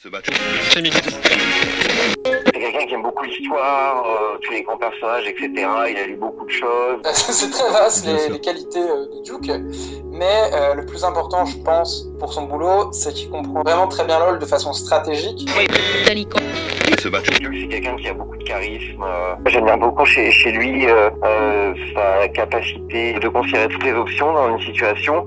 [0.00, 0.26] Ce match.
[0.30, 0.80] C'est
[2.52, 5.50] quelqu'un qui aime beaucoup l'histoire, euh, tous les grands personnages, etc.
[5.90, 7.00] Il a lu beaucoup de choses.
[7.12, 9.50] c'est très vaste les, qualités euh, de Duke,
[10.12, 14.04] mais euh, le plus important, je pense, pour son boulot, c'est qu'il comprend vraiment très
[14.04, 15.48] bien LoL de façon stratégique.
[17.00, 17.30] Ce match.
[17.40, 19.02] Duke, c'est quelqu'un qui a beaucoup de charisme.
[19.02, 23.92] euh, J'aime bien beaucoup chez, chez lui euh, euh, sa capacité de considérer toutes les
[23.92, 25.26] options dans une situation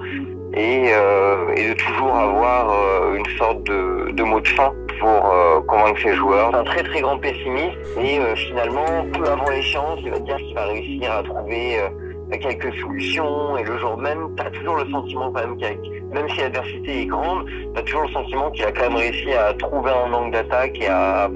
[0.54, 5.34] et, euh, et de toujours avoir euh, une sorte de, de mot de fin pour
[5.34, 6.50] euh, convaincre ses joueurs.
[6.52, 10.38] C'est un très très grand pessimiste et euh, finalement, peu avant l'échéance, il va dire
[10.38, 14.76] qu'il va réussir à trouver euh, quelques solutions et le jour même, tu as toujours
[14.78, 15.80] le sentiment quand même qu'avec
[16.12, 19.34] même si l'adversité est grande, tu as toujours le sentiment qu'il a quand même réussi
[19.34, 21.30] à trouver un angle d'attaque et à,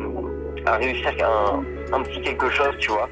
[0.65, 1.11] à réussir
[1.93, 3.09] un petit quelque chose, tu vois.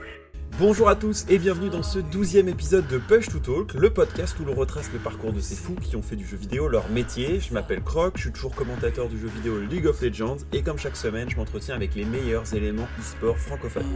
[0.60, 4.40] Bonjour à tous et bienvenue dans ce douzième épisode de Push to Talk, le podcast
[4.40, 6.88] où l'on retrace le parcours de ces fous qui ont fait du jeu vidéo leur
[6.92, 7.40] métier.
[7.40, 10.78] Je m'appelle Croc, je suis toujours commentateur du jeu vidéo League of Legends et comme
[10.78, 13.90] chaque semaine, je m'entretiens avec les meilleurs éléments e-sport francophones.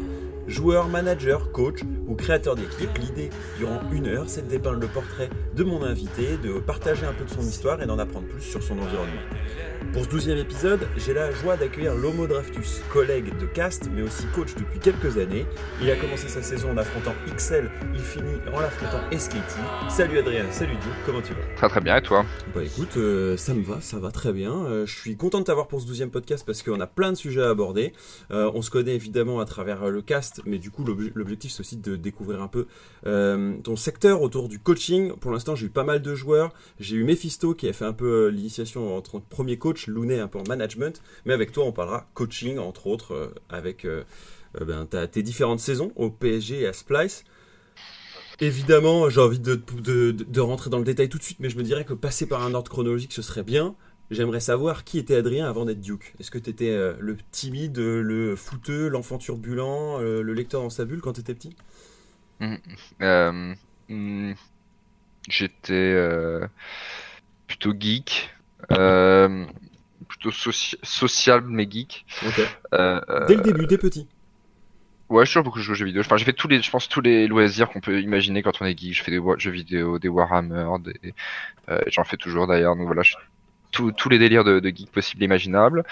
[0.48, 3.30] Joueurs, managers, coach ou créateurs d'équipe, l'idée
[3.60, 7.26] durant une heure, c'est de dépeindre le portrait de mon invité, de partager un peu
[7.26, 9.22] de son histoire et d'en apprendre plus sur son environnement.
[9.94, 14.26] Pour ce douzième épisode, j'ai la joie d'accueillir Lomo Draftus, collègue de cast mais aussi
[14.36, 15.46] coach depuis quelques années.
[15.82, 19.58] Il a commencé sa saison en affrontant XL, il finit en l'affrontant SKT.
[19.90, 21.40] Salut Adrien, salut Duke, comment tu vas?
[21.56, 22.26] Très très bien, et toi?
[22.54, 24.66] Bah écoute, euh, ça me va, ça va très bien.
[24.66, 27.18] Euh, je suis content de t'avoir pour ce douzième podcast parce qu'on a plein de
[27.18, 27.94] sujets à aborder.
[28.32, 31.62] Euh, on se connaît évidemment à travers le cast, mais du coup l'obje- l'objectif c'est
[31.62, 32.68] aussi de découvrir un peu
[33.64, 35.14] ton secteur autour du coaching.
[35.14, 36.54] Pour l'instant j'ai eu pas mal de joueurs.
[36.80, 40.20] J'ai eu Mephisto qui a fait un peu l'initiation en tant que premier coach, Lounet
[40.20, 41.02] un peu en management.
[41.26, 44.04] Mais avec toi on parlera coaching entre autres euh, avec euh,
[44.60, 47.24] euh, ben, tes différentes saisons au PSG et à Splice.
[48.40, 51.64] Évidemment, j'ai envie de, de, rentrer dans le détail tout de suite, mais je me
[51.64, 53.76] dirais que passer par un ordre chronologique, ce serait bien.
[54.12, 56.14] J'aimerais savoir qui était Adrien avant d'être Duke.
[56.20, 61.02] Est-ce que tu étais le timide, le fouteux, l'enfant turbulent, le lecteur dans sa bulle
[61.02, 61.56] quand tu étais petit
[63.02, 63.56] Euh,
[63.90, 64.34] hmm,
[65.28, 65.96] J'étais
[67.48, 68.30] plutôt geek,
[70.08, 72.06] plutôt soci- social mais geek.
[72.74, 74.08] Euh, euh, Dès le début, dès petit.
[75.10, 76.02] ouais, je suis beaucoup joué aux jeux vidéo.
[76.02, 78.66] Enfin, j'ai fait tous les, je pense tous les loisirs qu'on peut imaginer quand on
[78.66, 78.94] est geek.
[78.94, 81.14] Je fais des jeux vidéo, des Warhammer, des,
[81.70, 82.76] euh, j'en fais toujours d'ailleurs.
[82.76, 83.16] Donc voilà, je-
[83.72, 85.84] tous les délires de, de geek possibles et imaginables.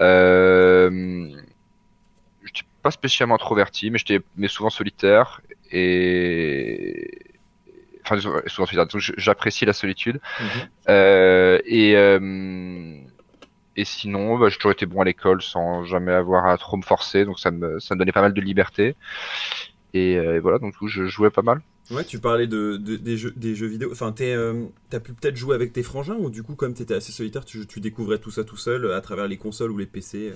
[0.00, 1.30] Euh,
[2.44, 5.40] j'étais pas spécialement introverti, mais j'étais mais souvent solitaire
[5.70, 7.18] et
[8.04, 8.86] enfin souvent solitaire.
[8.86, 10.20] Donc je- j'apprécie la solitude.
[10.40, 10.46] Mhm.
[10.88, 11.92] Euh, et
[13.76, 16.82] et sinon, bah, j'ai toujours été bon à l'école sans jamais avoir à trop me
[16.82, 18.96] forcer, donc ça me ça me donnait pas mal de liberté.
[19.92, 21.60] Et, euh, voilà, donc je jouais pas mal.
[21.90, 23.32] Ouais, tu parlais de, de- des, jeux,
[23.66, 23.90] vidéo.
[23.90, 27.10] Enfin, euh, t'as pu peut-être jouer avec tes frangins ou du coup, comme t'étais assez
[27.10, 29.86] solitaire, tu, tu découvrais tout ça tout seul euh, à travers les consoles ou les
[29.86, 30.34] PC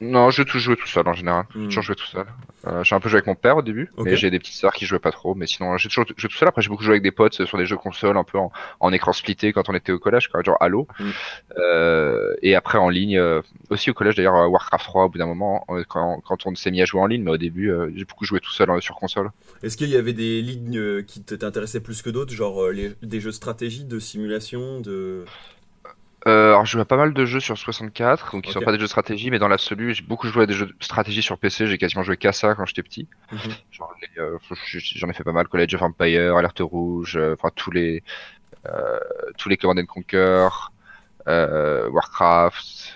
[0.00, 1.44] Non, je tout joué tout seul en général.
[1.54, 1.60] Hmm.
[1.62, 2.26] J'ai toujours joué tout seul.
[2.66, 4.72] Euh, j'ai un peu joué avec mon père au début, mais j'ai des petites sœurs
[4.72, 5.34] qui jouaient pas trop.
[5.34, 6.48] Mais sinon, j'ai toujours joué tout seul.
[6.48, 8.50] Après, j'ai beaucoup joué avec des potes sur des jeux consoles, un peu en,
[8.80, 10.88] en écran splitté quand on était au collège, quoi, genre Halo.
[10.98, 11.10] Hmm.
[11.58, 13.40] Euh, et après en ligne, euh,
[13.70, 16.54] aussi au collège d'ailleurs, euh, Warcraft 3 au bout d'un moment, euh, quand, quand on
[16.54, 17.22] s'est mis à jouer en ligne.
[17.22, 19.30] Mais au début, euh, j'ai beaucoup joué tout seul euh, sur console.
[19.62, 22.94] Est-ce qu'il y avait des lignes euh, qui t'intéressaient plus que d'autres, genre euh, les-
[23.02, 25.24] des jeux de stratégie, de simulation, de.
[26.26, 28.54] Euh, alors, je joue à pas mal de jeux sur 64, donc ils Ok.
[28.54, 30.66] sont pas des jeux de stratégie, mais dans l'absolu, j'ai beaucoup joué à des jeux
[30.66, 31.66] de stratégie sur PC.
[31.66, 33.06] J'ai quasiment joué qu'à ça quand j'étais petit.
[33.30, 33.38] Mhm.
[34.18, 34.38] Euh,
[34.96, 38.02] j'en ai fait pas mal, College of Empire, Alerte Rouge, euh, enfin tous les
[39.36, 40.48] tous les Command and Conquer,
[41.26, 42.94] Warcraft.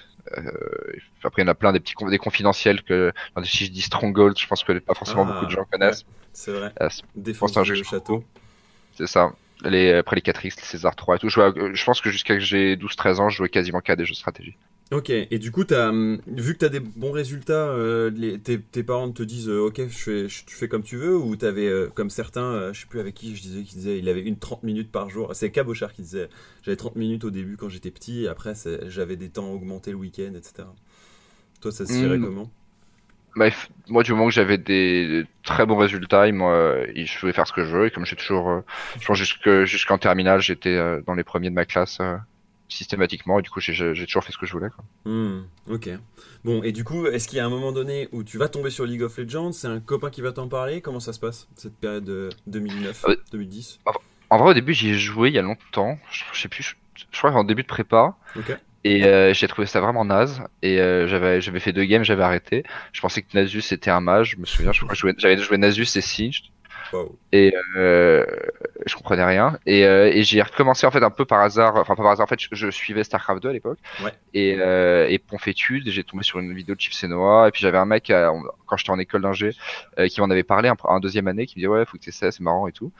[1.25, 3.71] Après, il y en a plein des petits con- des confidentiels que enfin, si je
[3.71, 6.05] dis Stronghold, je pense que pas forcément Ah, beaucoup de gens connaissent.
[6.33, 6.72] C'est vrai.
[7.15, 8.25] Défense un du jeu je château.
[8.97, 9.33] c'est ça.
[9.64, 11.28] Les, après les 4X, les César 3 et tout.
[11.28, 13.96] Je, jouais à- je pense que jusqu'à que j'ai 12-13 ans, je jouais quasiment qu'à
[13.96, 14.56] des jeux de stratégie.
[14.91, 18.41] Ok, et du coup, as, hum, vu que tu as des bons résultats, euh, les-
[18.41, 21.44] tes, tes parents te disent euh, Ok, je tu fais comme tu veux, ou tu
[21.44, 24.22] avais, comme certains, euh, je sais plus avec qui je disais, qui disait il avait
[24.22, 25.34] une 30 minutes par jour.
[25.34, 26.30] C'est Cabochard qui disait
[26.62, 28.54] J'avais 30 minutes au début quand j'étais petit, et après
[28.86, 30.74] j'avais des temps augmentés le week-end, etc.
[31.60, 32.21] Toi, ça se tirait Hmm.
[32.21, 32.50] comment?
[33.36, 33.47] Bah,
[33.89, 37.65] moi, du moment que j'avais des très bons résultats, il je voulais faire ce que
[37.65, 37.86] je veux.
[37.86, 38.60] Et comme j'ai toujours, euh,
[39.01, 42.16] je pense jusque jusqu'en terminale, j'étais euh, dans les premiers de ma classe euh,
[42.69, 43.39] systématiquement.
[43.39, 43.72] Et du coup, j'ai
[44.07, 44.69] toujours fait ce que je voulais.
[44.71, 44.84] Quoi.
[45.04, 45.89] Hmm, Ok.
[46.45, 48.71] Bon, et du coup, est-ce qu'il y a un moment donné où tu vas tomber
[48.71, 50.81] sur League of Legends C'est un copain qui va t'en parler?
[50.81, 53.16] Comment ça se passe, cette période euh, 2009, Ouais.
[53.33, 53.81] 2010
[54.31, 55.98] En vrai, au début, j'y ai joué il y a longtemps.
[56.10, 56.63] Je, je sais plus.
[56.95, 58.16] Je, je crois qu'en début de prépa.
[58.36, 58.57] Ok.
[58.90, 60.40] Et euh, j'ai trouvé ça vraiment naze.
[60.62, 62.64] Et euh, j'avais j'avais fait deux games, j'avais arrêté.
[62.92, 64.30] Je pensais que Nasus était un mage.
[64.36, 64.72] Je me souviens.
[64.72, 66.50] Je crois que je jouais- j'avais joué Nasus et Siege.
[67.32, 68.24] Et euh,
[68.86, 69.58] je comprenais rien.
[69.66, 71.76] Et, euh, et j'ai recommencé en fait un peu par hasard.
[71.76, 72.24] Enfin pas par hasard.
[72.24, 73.78] En fait, je, je suivais Starcraft 2 à l'époque.
[74.02, 74.12] Ouais.
[74.32, 74.52] Et,
[75.12, 75.90] et Ponfétude.
[75.90, 77.48] J'ai tombé sur une vidéo de Chief Senoa.
[77.48, 78.32] Et puis j'avais un mec à-
[78.66, 79.50] quand j'étais en école d'ingé
[80.08, 82.08] qui m'en avait parlé un, un deuxième année, qui me disait ouais, faut que tu
[82.08, 82.90] essaies, c'est marrant et tout.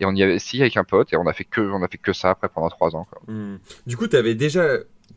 [0.00, 1.88] Et on y avait essayé avec un pote et on a fait que on a
[1.88, 3.06] fait que ça après pendant trois ans.
[3.10, 3.22] Quoi.
[3.26, 3.58] Hmm.
[3.86, 4.66] Du coup, tu avais déjà,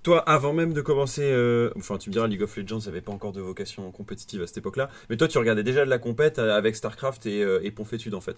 [0.02, 3.12] toi, avant même de commencer, euh, enfin, tu me diras, League of Legends n'avait pas
[3.12, 6.40] encore de vocation compétitive à cette époque-là, mais toi, tu regardais déjà de la compète
[6.40, 8.38] euh, avec StarCraft et, euh, et Ponfétude, en fait.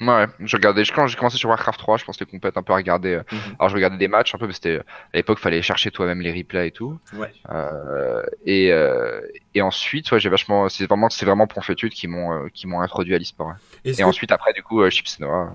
[0.00, 0.84] Ouais, je regardais.
[0.84, 3.14] Quand j'ai commencé sur Warcraft 3, je pense que les compètes un peu à regarder.
[3.14, 3.56] euh, Mhm.
[3.58, 6.32] Alors je regardais des matchs un peu, mais c'était à l'époque fallait chercher toi-même les
[6.32, 7.00] replays et tout.
[7.14, 7.32] Ouais.
[7.50, 12.80] Euh, et ensuite, ouais, j'ai vachement, c'est vraiment, c'est vraiment Ponfétude qui m'ont, qui m'ont
[12.80, 13.48] introduit à l'e-sport.
[13.48, 13.54] ouais.
[13.90, 15.52] Et que, ensuite, après, du coup, Chips Noah.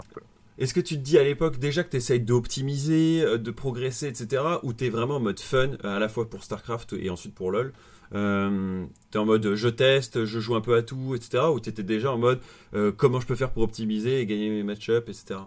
[0.58, 4.08] Est-ce que tu te dis à l'époque déjà que tu essayes d'optimiser, euh, de progresser,
[4.08, 7.10] etc., ou tu es vraiment en mode fun, euh, à la fois pour StarCraft et
[7.10, 7.74] ensuite pour LoL
[8.14, 11.84] euh, T'es en mode je teste, je joue un peu à tout, etc., ou t'étais
[11.84, 12.40] déjà en mode
[12.76, 15.40] euh, comment je peux faire pour optimiser et gagner mes match-ups, etc.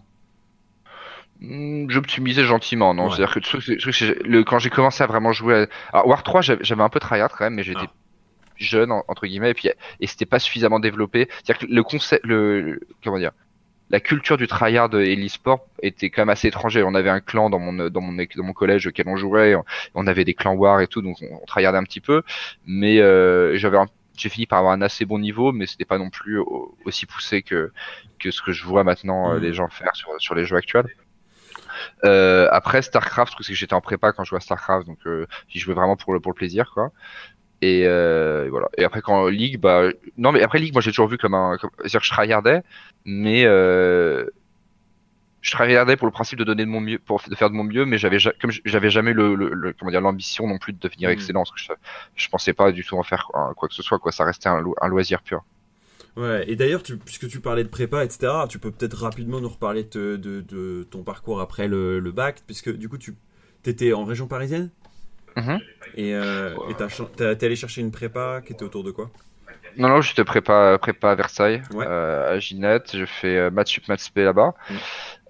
[1.41, 3.05] Hmm, J'optimisais gentiment, non?
[3.05, 3.11] Ouais.
[3.11, 6.07] C'est-à-dire que truc, le, quand j'ai commencé à vraiment jouer, à...
[6.07, 7.93] War 3, j'avais un peu tryhard quand même, mais j'étais Ah.
[8.57, 9.69] jeune en- entre guillemets, et puis
[10.01, 11.29] et c'était pas suffisamment développé.
[11.45, 13.33] C'est-à-dire que le concept, le- comment dire,
[13.91, 16.87] la culture du tryhard et l'e-sport était quand même assez étrangère.
[16.89, 19.57] On avait un clan dans mon dans mon dans mon collège auquel on jouait,
[19.95, 22.23] on, avait des clans War et tout, donc on, on tryhardait un petit peu,
[22.67, 23.79] mais euh, j'avais
[24.17, 27.07] j'ai fini par avoir un assez bon niveau, mais c'était pas non plus au- aussi
[27.07, 27.73] poussé que
[28.19, 29.41] que ce que je vois maintenant euh, Mhm.
[29.41, 30.87] les gens faire sur sur les jeux actuels.
[32.05, 35.27] Euh, après Starcraft, parce que j'étais en prépa quand je jouais à Starcraft, donc euh,
[35.49, 36.91] j'y jouais vraiment pour le pour le plaisir, quoi.
[37.63, 38.69] Et, euh, et voilà.
[38.77, 39.89] Et après quand League, bah
[40.19, 42.63] non mais après League, moi j'ai toujours vu comme un, comme- c'est-à-dire que je tryhardais,
[43.05, 44.27] mais euh,
[45.41, 47.65] je tryhardais pour le principe de donner de mon mieux, pour de faire de mon
[47.65, 50.73] mieux, mais j'avais ja- comme j'avais jamais le, le, le- comment dire l'ambition non plus
[50.73, 51.15] de devenir Mhm.
[51.15, 51.73] excellent, parce que je,
[52.17, 54.13] je pensais pas du tout en faire quoi, quoi que ce soit, quoi.
[54.13, 55.45] Ça restait un, lo- un loisir pur.
[56.17, 59.85] Ouais, et d'ailleurs, puisque tu parlais de prépa, etc., tu peux peut-être rapidement nous reparler
[59.85, 63.15] de, de- de ton parcours après le, le bac, puisque du coup, tu
[63.67, 64.71] étais en région parisienne?
[65.37, 65.61] Mhm.
[65.97, 66.51] et euh,
[67.17, 69.11] t'es allé chercher une prépa qui était autour de quoi?
[69.77, 71.87] Non, non, j'étais prépa, prépa à Versailles, Ouais.
[71.87, 72.97] euh, à Ginette.
[72.97, 74.55] Je fais euh, maths sup, maths spé là-bas.
[74.71, 74.75] Mm.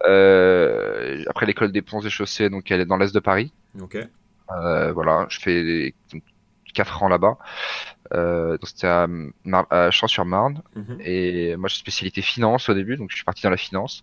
[0.07, 3.53] Euh, après l'école des ponts et chaussées, donc elle est dans l'est de Paris.
[3.81, 3.99] Ok.
[4.49, 5.95] Voilà, je fais
[6.75, 7.39] 4 ans là-bas.
[8.13, 9.07] Euh, c'était à,
[9.71, 10.63] à Champs-sur-Marne.
[10.75, 10.99] Mhm.
[11.01, 14.03] Et moi, j'ai spécialité finance au début, donc je suis parti dans la finance.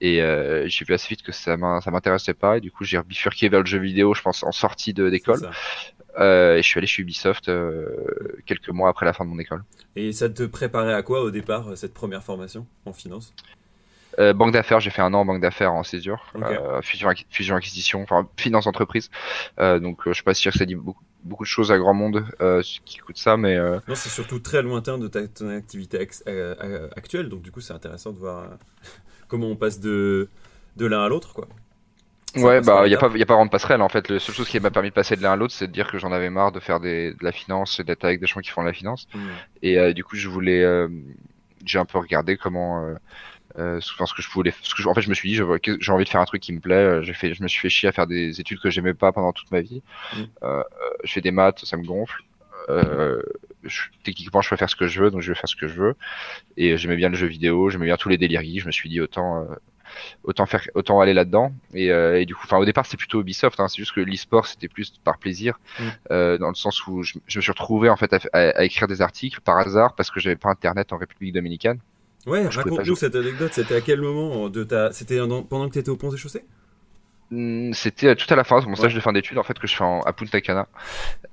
[0.00, 2.58] Et euh, j'ai vu assez vite que ça m'in- ça m'intéressait pas.
[2.58, 5.50] Et du coup, j'ai bifurqué vers le jeu vidéo, je pense, en sortie d'école.
[6.18, 7.50] Euh, et je suis allé chez Ubisoft
[8.46, 9.62] quelques mois après la fin de mon école.
[9.96, 13.34] Et ça te préparait à quoi au départ, cette première formation en finance?
[14.18, 17.56] Euh, banque d'affaires, j'ai fait un an en banque d'affaires en césure, euh, fusion, fusion
[17.56, 19.10] acquisition, enfin finance entreprise.
[19.58, 21.94] Euh, donc je suis pas sûr que ça dit beaucoup, beaucoup de choses à grand
[21.94, 22.24] monde
[22.84, 25.98] qui coûte ça, mais Non, c'est surtout très lointain de ta, ton activité
[26.96, 28.50] actuelle, donc du coup, c'est intéressant de voir
[29.28, 30.28] comment on passe de,
[30.76, 31.48] de l'un à l'autre, quoi.
[32.36, 34.08] Ouais, bah il y a pas y a pas vraiment de passerelle en fait.
[34.08, 35.90] La seule chose qui m'a permis de passer de l'un à l'autre, c'est de dire
[35.90, 38.40] que j'en avais marre de faire des, de la finance et d'être avec des gens
[38.40, 39.08] qui font de la finance.
[39.14, 39.20] Mhm.
[39.62, 40.88] Et euh, du coup, je voulais, euh,
[41.64, 42.94] j'ai un peu regardé comment, euh,
[43.58, 45.40] euh, ce que je voulais, ce que je- en fait, je me suis dit,
[45.80, 46.74] j'ai envie de faire un truc qui me plaît.
[46.74, 49.12] euh, J'ai fait, je me suis fait chier à faire des études que j'aimais pas
[49.12, 49.82] pendant toute ma vie.
[50.14, 50.22] Mm.
[50.42, 50.62] Euh,
[51.04, 52.22] je fais des maths, ça me gonfle.
[52.68, 53.22] Euh,
[53.64, 55.68] je, techniquement, je peux faire ce que je veux, donc je vais faire ce que
[55.68, 55.94] je veux.
[56.56, 58.42] Et j'aimais bien le jeu vidéo, j'aimais bien tous les délires.
[58.58, 59.46] Je me suis dit autant,
[60.24, 61.52] autant faire, autant aller là-dedans.
[61.74, 63.58] Et, et du coup, enfin, au départ, c'était plutôt Ubisoft.
[63.60, 66.36] Hein, c'est juste que l'e-sport, c'était plus par plaisir, Mm.
[66.38, 68.88] dans le sens où je, je me suis retrouvé en fait à, à- à écrire
[68.88, 71.78] des articles par hasard parce que j'avais pas internet en République dominicaine.
[72.26, 73.52] Ouais, raconte-nous cette anecdote.
[73.52, 74.92] C'était à quel moment de ta.
[74.92, 76.44] C'était en- pendant que tu étais au Pont des Chaussées
[77.32, 79.58] Hmm, C'était euh, tout à la fin de mon stage de fin d'études en fait
[79.58, 80.68] que je fais en, à Punta Cana.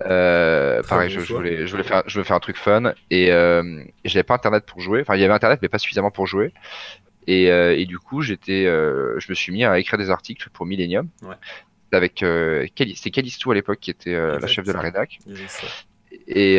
[0.07, 3.31] Euh, pareil, bon je, voulais, je voulais faire, je voulais faire un truc fun et,
[3.31, 5.01] euh, j'avais pas internet pour jouer.
[5.01, 6.51] Enfin, il y avait internet mais pas suffisamment pour jouer.
[7.27, 10.49] Et, euh, et du coup, j'étais, euh, je me suis mis à écrire des articles
[10.51, 11.09] pour Millennium.
[11.21, 11.35] Ouais.
[11.91, 15.19] Avec euh, c'était Calisto à l'époque qui était la chef de la rédac.
[16.27, 16.57] Et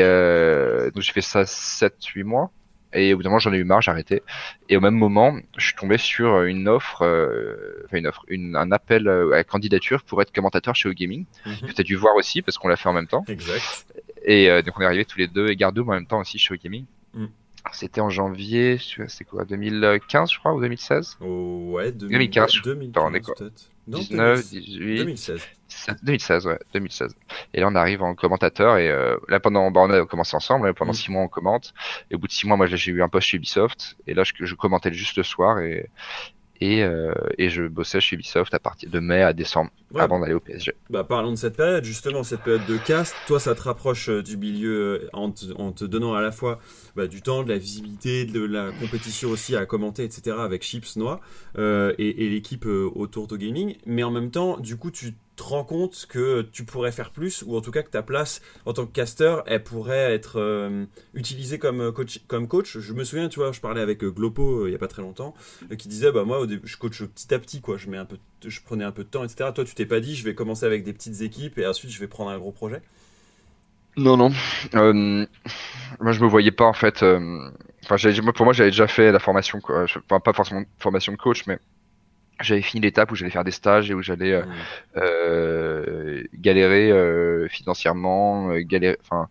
[0.94, 2.52] donc j'ai fait ça 7-8 mois.
[2.94, 4.22] Et au bout d'un moment, j'en ai eu marre, j'ai arrêté.
[4.68, 8.56] Et au même moment, je suis tombé sur une offre, euh, enfin une offre, une,
[8.56, 11.24] un appel euh, à candidature pour être commentateur chez OGaming.
[11.44, 11.68] Mhm.
[11.68, 13.24] Que tu as dû voir aussi parce qu'on l'a fait en même temps.
[13.28, 13.86] Exact.
[14.24, 16.38] Et euh, donc on est arrivés tous les deux et Gardoum en même temps aussi
[16.38, 16.84] chez OGaming.
[17.14, 17.26] Mm.
[17.72, 22.90] C'était en janvier, c'était quoi, 2015 je crois ou 2016 Oh, ouais, 2015, je- 2015
[22.90, 23.34] Attends, on est quoi
[23.90, 24.10] peut-être.
[24.10, 25.42] Non, 19, 2000 18, 2016.
[26.02, 27.14] 2016, ouais, 2016.
[27.52, 30.72] Et là, on arrive en commentateur et euh, là, pendant, bah, on a commencé ensemble.
[30.74, 30.94] pendant Mm.
[30.94, 31.74] six mois, on commente.
[32.10, 33.96] Et au bout de six mois, moi, j'ai eu un poste chez Ubisoft.
[34.06, 35.90] Et là, je, je commentais juste le soir et
[36.64, 40.32] Et, euh, et je bossais chez Ubisoft à partir de mai à décembre, avant d'aller
[40.32, 40.72] au PSG.
[40.88, 43.14] Bah, parlons de cette période, justement, cette période de cast.
[43.26, 46.32] Toi, ça te rapproche euh, du milieu euh, en te, en te donnant à la
[46.32, 46.58] fois
[46.96, 50.38] bah, du temps, de la visibilité, de la compétition aussi à commenter, etc.
[50.40, 51.20] avec Chips Noix
[51.58, 53.76] euh, et, et l'équipe autour de gaming.
[53.84, 57.42] Mais en même temps, du coup, tu te rends compte que tu pourrais faire plus,
[57.46, 60.84] ou en tout cas que ta place en tant que caster, elle pourrait être euh,
[61.14, 62.78] utilisée comme euh, coach, comme coach.
[62.78, 65.02] Je me souviens, tu vois, je parlais avec euh, Glopo il y a pas très
[65.02, 65.34] longtemps,
[65.76, 67.76] qui disait, bah moi, au début, je coach petit à petit, quoi.
[67.76, 69.50] Je mets un peu, je prenais un peu de temps, etc.
[69.54, 71.98] Toi, tu t'es pas dit, je vais commencer avec des petites équipes et ensuite je
[71.98, 72.80] vais prendre un gros projet?
[73.96, 74.30] Non, non.
[76.00, 77.04] moi, je me voyais pas en fait.
[77.84, 77.96] Enfin,
[78.34, 79.60] pour moi, j'avais déjà fait la formation,
[80.08, 81.58] pas forcément formation de coach, mais
[82.40, 84.52] j'avais fini l'étape où j'allais faire des stages et où j'allais euh, mmh.
[84.96, 89.28] euh, galérer euh, financièrement, euh, galérer, enfin,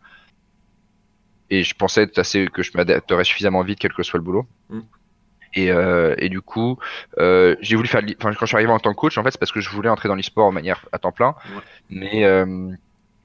[1.50, 4.48] et je pensais être assez que je m'adapterais suffisamment vite, quel que soit le boulot.
[4.70, 4.80] Mmh.
[5.56, 6.80] Et, euh, et, du coup,
[7.20, 8.02] euh, j'ai voulu faire.
[8.20, 9.70] Enfin, quand je suis arrivé en tant que coach, en fait, c'est parce que je
[9.70, 11.36] voulais entrer dans l'e-sport de manière à temps plein.
[11.92, 12.72] Mais euh,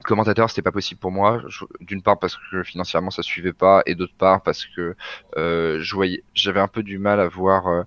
[0.03, 1.41] commentateur, c'était pas possible pour moi.
[1.81, 4.95] D'une part parce que financièrement ça suivait pas, et d'autre part parce que
[5.35, 7.81] je voyais, j'avais un peu du mal à voir euh,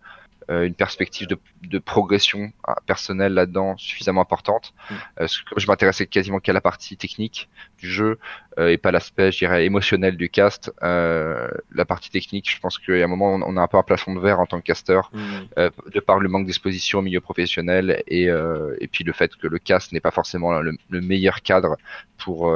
[0.65, 4.75] une perspective de, de progression euh, personnelle là-dedans suffisamment importante.
[4.91, 4.95] Mm.
[5.21, 8.19] Euh, comme je m'intéressais quasiment qu'à la partie technique du jeu
[8.59, 13.07] et pas l'aspect, je dirais, émotionnel du cast, la partie technique, je pense qu'à un
[13.07, 15.69] moment, on, a un peu un plafond de verre en tant que caster, mm.
[15.91, 19.59] de par le manque d'exposition au milieu professionnel et, et puis le fait que le
[19.59, 21.79] cast n'est pas forcément le, le, meilleur cadre
[22.19, 22.55] pour,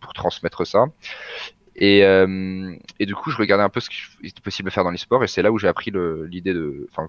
[0.00, 0.84] pour transmettre ça.
[1.78, 4.82] Et, euh, et du coup, je regardais un peu ce qu'il était possible de faire
[4.82, 5.92] dans les sports, et c'est là où j'ai appris
[6.26, 7.08] l'idée de, enfin,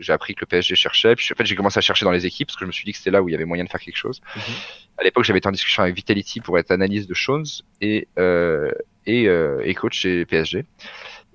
[0.00, 1.14] j'ai appris que le PSG cherchait.
[1.14, 2.84] Puis en fait, j'ai commencé à chercher dans les équipes parce que je me suis
[2.84, 4.20] dit que c'était là où il y avait moyen de faire quelque chose.
[4.34, 4.42] Mhm.
[4.98, 7.46] À l'époque, j'avais été en discussion avec Vitality pour être analyse de Shones
[7.80, 8.72] et euh,
[9.06, 10.64] et, euh, et coach chez PSG.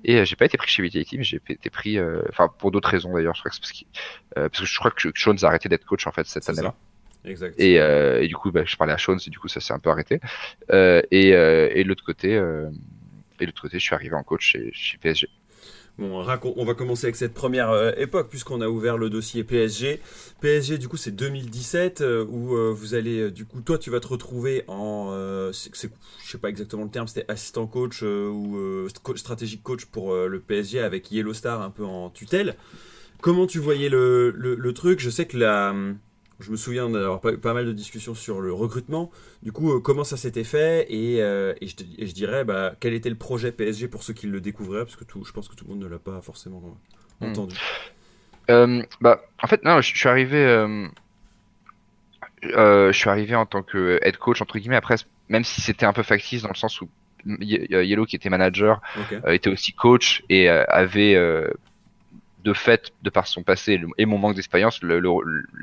[0.04, 2.72] Et euh, j'ai pas été pris chez Vitality, mais j'ai été pris, euh, enfin pour
[2.72, 3.36] d'autres raisons d'ailleurs.
[3.36, 3.86] Je crois que parce, que,
[4.36, 6.75] parce que je crois que Shones a arrêté d'être coach en fait cette année-là.
[7.25, 7.60] Exact.
[7.60, 9.74] Et, euh, et, du coup, bah, je parlais à Sean, et du coup, ça s'est
[9.74, 10.20] un peu arrêté.
[10.72, 12.70] Euh, et, euh, et de l'autre côté, euh,
[13.39, 15.30] et de l'autre côté, je suis arrivé en coach chez, chez PSG.
[16.00, 16.25] Bon,
[16.56, 20.01] on va commencer avec cette première euh, époque puisqu'on a ouvert le dossier PSG.
[20.42, 24.00] PSG, du coup, c'est 2017 euh, où euh, vous allez, du coup, toi, tu vas
[24.00, 25.12] te retrouver en,
[25.53, 25.92] c'est,
[26.25, 30.80] je sais pas exactement le terme, c'était assistant coach ou stratégique coach pour le PSG
[30.80, 32.56] avec Yellow Star un peu en tutelle.
[33.22, 35.00] Comment tu voyais le, le, le truc?
[35.00, 35.75] Je sais que la
[36.40, 39.12] je me souviens d'avoir pas, pas mal de discussions sur le recrutement.
[39.42, 43.10] Du coup, euh, comment ça s'était fait et, euh, et, je, dirais bah, quel était
[43.10, 45.66] le projet PSG pour ceux qui le découvraient, parce que tout, je pense que tout
[45.66, 46.78] le monde ne l'a pas forcément
[47.22, 47.25] hmm.
[47.25, 47.56] entendu.
[48.50, 50.38] Euh, bah, en fait, non, je, suis arrivé.
[52.42, 54.75] je suis arrivé en tant que head coach entre guillemets.
[54.75, 54.96] Après,
[55.30, 56.90] même si c'était un peu factice dans le sens où
[57.25, 58.82] Yellow qui était manager
[59.28, 61.16] était aussi coach et avait
[62.44, 65.00] de fait, de par son passé et mon manque d'expérience, le,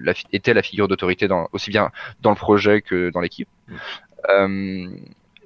[0.02, 1.90] la, était la figure d'autorité aussi bien
[2.22, 3.48] dans le projet que dans l'équipe.
[3.68, 3.74] Mm.
[4.28, 4.88] Euh,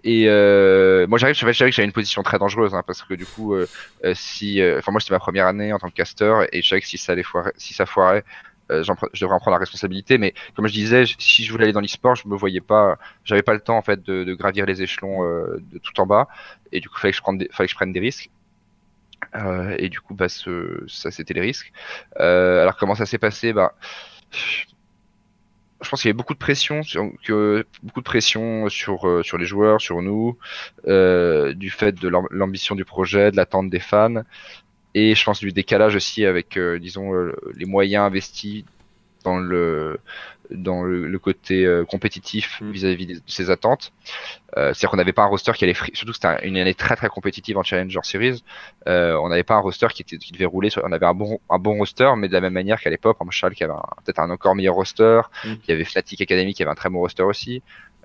[0.06, 3.14] et euh, moi j'arrive, je savais que j'avais une position très dangereuse hein, parce que
[3.14, 3.66] du coup, euh,
[4.12, 6.86] si, enfin moi c'était ma première année en tant que caster et je savais que
[6.86, 8.22] si ça allait foirer, si ça foirait,
[8.70, 10.18] je devrais en prendre la responsabilité.
[10.18, 13.42] Mais comme je disais, si je voulais aller dans l'e-sport, je me voyais pas, j'avais
[13.42, 16.28] pas le temps en fait de, de gravir les échelons de tout en bas
[16.70, 18.30] et du coup fallait que je prenne des, fallait que je prenne des risques.
[19.36, 21.72] Euh, et du coup, bah, ce, ça, c'était les risques.
[22.20, 23.52] Euh, alors, comment ça s'est passé?
[23.52, 23.74] Bah,
[25.84, 29.22] je pense qu'il y avait beaucoup de pression, sur, que, beaucoup de pression sur euh,
[29.22, 30.38] sur les joueurs, sur nous,
[30.86, 34.22] euh, du fait de l'ambition du projet, de l'attente des fans,
[34.94, 37.12] et je pense du décalage aussi avec, euh, disons,
[37.54, 38.64] les moyens investis
[39.24, 39.98] dans le
[40.50, 42.70] dans le, côté euh, compétitif mm.
[42.70, 43.92] vis-à-vis de ses attentes.
[44.56, 46.96] Euh, C'est-à-dire qu'on n'avait pas un roster qui allait, surtout que c'était une année très
[46.96, 48.44] très compétitive en Challenger Series.
[48.86, 50.70] Euh, on n'avait pas un roster qui, était, qui devait rouler.
[50.70, 53.16] Sur, on avait un bon un bon roster, mais de la même manière qu'à l'époque,
[53.20, 53.74] en Charles qui avait
[54.04, 55.22] peut-être un encore meilleur roster.
[55.44, 55.48] Mm.
[55.48, 57.62] Il y avait Fnatic Academy qui avait un très bon roster aussi.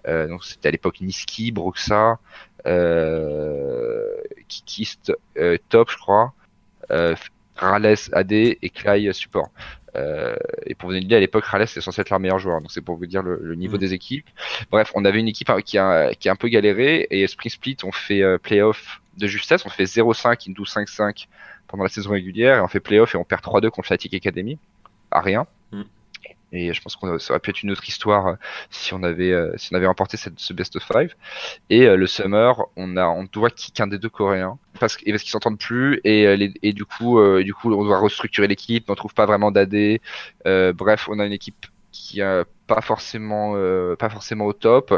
[0.07, 2.19] Euh, donc c'était à l'époque Niski, Bruxa,
[2.65, 4.15] euh,
[4.47, 6.33] Kikist, euh, Top, je crois.
[7.59, 9.49] Rales AD et Clay support.
[9.95, 10.35] Euh,
[10.65, 12.61] et pour vous donner une idée, à l'époque, Rales était censé être leur meilleur joueur.
[12.61, 13.79] Donc c'est pour vous dire le, niveau mm.
[13.79, 14.27] des équipes.
[14.71, 17.51] Bref, on avait une équipe hein, qui a, qui a un peu galéré et Spring
[17.51, 19.65] Split, on fait euh, playoff de justesse.
[19.65, 21.27] On fait 0-5 into 5-5
[21.67, 24.57] pendant la saison régulière et on fait playoff et on perd 3-2 contre Fnatic Academy.
[25.11, 25.47] À rien.
[25.71, 25.83] Mm.
[26.51, 28.33] Et je pense que ça aurait pu être une autre histoire euh,
[28.71, 31.13] si on avait euh, si on avait remporté cette, ce best of five.
[31.69, 35.11] Et euh, le summer, on a on doit kick un des deux coréens parce et
[35.11, 38.89] parce qu'ils s'entendent plus et les, et du coup du coup on doit restructurer l'équipe.
[38.89, 39.99] On trouve pas vraiment d'AD.
[40.45, 43.53] bref, on a une équipe qui a pas forcément
[43.97, 44.93] pas forcément au top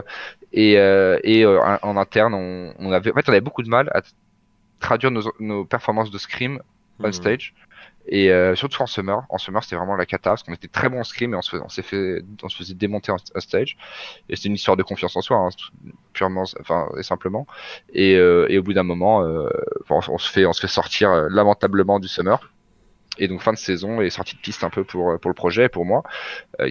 [0.53, 4.01] et et en interne on, on, avait en fait on avait beaucoup de mal à
[4.79, 6.61] traduire nos, nos performances de scrim
[6.99, 7.47] on mmh.
[8.07, 10.89] Et euh, surtout en summer, en summer c'était vraiment la cata parce qu'on était très
[10.89, 13.77] bon en scrim et on se, on s'est fait, on se faisait démonter en, stage.
[14.29, 15.49] Et c'était une histoire de confiance en soi, hein,
[16.13, 17.45] purement, enfin et simplement.
[17.93, 19.49] Et, euh, et au bout d'un moment, euh,
[19.89, 22.51] on, se fait, on se fait sortir euh, lamentablement du summer.
[23.17, 25.67] Et donc fin de saison et sortie de piste un peu pour pour le projet,
[25.67, 26.01] pour moi,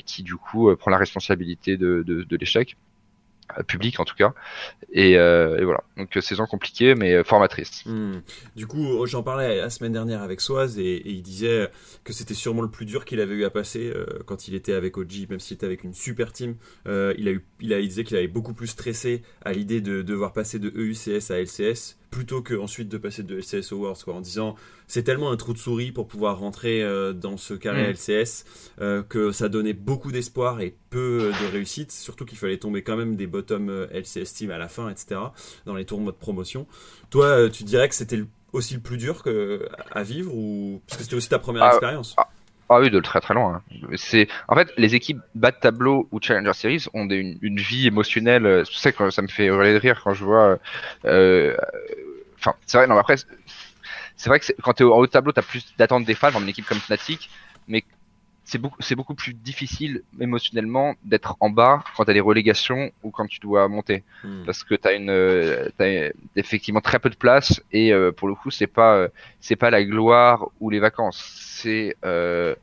[0.06, 2.76] qui du coup prend la responsabilité de, de, de l'échec.
[3.58, 4.34] Euh, public en tout cas.
[4.92, 7.84] Et, euh, voilà, donc euh, saison compliquée mais formatrice.
[7.86, 8.20] Hmm.
[8.56, 11.70] Du coup, j'en parlais la semaine dernière avec Soaz et, il disait
[12.04, 13.92] que c'était sûrement le plus dur qu'il avait eu à passer
[14.26, 16.56] quand il était avec OG, même s'il était avec une super team.
[16.86, 20.02] il, a eu, il, a, il disait qu'il avait beaucoup plus stressé à l'idée de
[20.02, 24.14] devoir passer de EUCS à LCS plutôt que ensuite de passer de LCS Awards, quoi,
[24.14, 27.86] en disant c'est tellement un trou de souris pour pouvoir rentrer euh, dans ce carré
[27.86, 27.92] mm.
[27.92, 28.44] LCS
[28.80, 32.96] euh, que ça donnait beaucoup d'espoir et peu de réussite, surtout qu'il fallait tomber quand
[32.96, 35.20] même des bottom euh, LCS team à la fin, etc.,
[35.66, 36.66] dans les tournois de promotion.
[37.10, 41.04] Toi, tu dirais que c'était aussi le plus dur que, à vivre ou parce que
[41.04, 42.14] c'était aussi ta première ah, expérience?
[42.16, 42.28] ah,
[42.70, 43.62] ah, oui, de très très loin.
[43.96, 47.86] C'est en fait les équipes bas de tableau ou Challenger Series ont une, une, vie
[47.86, 48.62] émotionnelle.
[48.66, 50.58] Tu sais que ça me fait hurler de rire quand je vois.
[51.04, 52.86] Enfin, c'est vrai.
[52.86, 53.16] Non, mais après,
[54.16, 56.14] c'est vrai que quand tu es au haut de tableau, tu as plus d'attentes des
[56.14, 57.30] fans dans une équipe comme Fnatic,
[57.68, 57.84] mais
[58.44, 62.90] c'est beaucoup, c'est beaucoup plus difficile émotionnellement d'être en bas quand tu as des relégations
[63.02, 64.02] ou quand tu dois monter.
[64.24, 64.44] Hmm.
[64.44, 65.10] Parce que tu as, une,
[65.78, 69.08] as effectivement très peu de place et euh, pour le coup, c'est pas,
[69.40, 72.54] c'est pas la gloire ou les vacances c'est euh,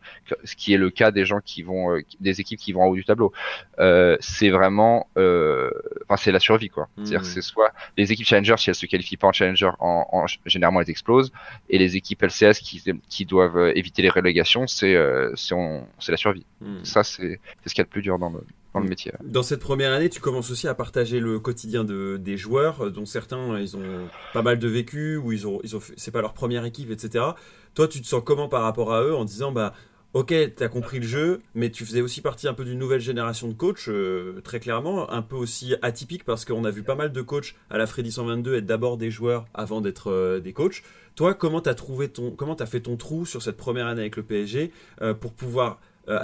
[0.44, 2.88] ce qui est le cas des gens qui vont, euh, des équipes qui vont en
[2.88, 3.32] haut du tableau.
[3.80, 6.88] Euh, c'est vraiment, enfin c'est la survie quoi.
[6.98, 10.82] C'est-à-dire c'est soit les équipes challenger si elles se qualifient pas en challenger, en, généralement
[10.82, 11.32] elles explosent,
[11.70, 14.96] et les équipes LCS qui, qui doivent éviter les relégations, c'est
[15.36, 16.46] c'est la survie.
[16.62, 16.84] Hmm.
[16.84, 18.40] Ça c'est ce qu'il y a de plus dur dans le
[18.74, 19.12] dans le métier.
[19.24, 23.06] Dans cette première année, tu commences aussi à partager le quotidien de, des joueurs, dont
[23.06, 26.34] certains ils ont pas mal de vécu, ou ils ont, ils ont c'est pas leur
[26.34, 27.26] première équipe, etc.
[27.74, 29.74] Toi, tu te sens comment par rapport à eux en disant bah
[30.14, 33.02] ok, tu as compris le jeu, mais tu faisais aussi partie un peu d'une nouvelle
[33.02, 36.96] génération de coachs, euh, très clairement, un peu aussi atypique parce qu'on a vu pas
[36.96, 40.54] mal de coachs à la Freddy 122 être d'abord des joueurs avant d'être euh, des
[40.54, 40.82] coachs.
[41.16, 44.16] Toi, comment t'as trouvé ton, comment t'as fait ton trou sur cette première année avec
[44.16, 44.72] le PSG
[45.02, 45.80] euh, pour pouvoir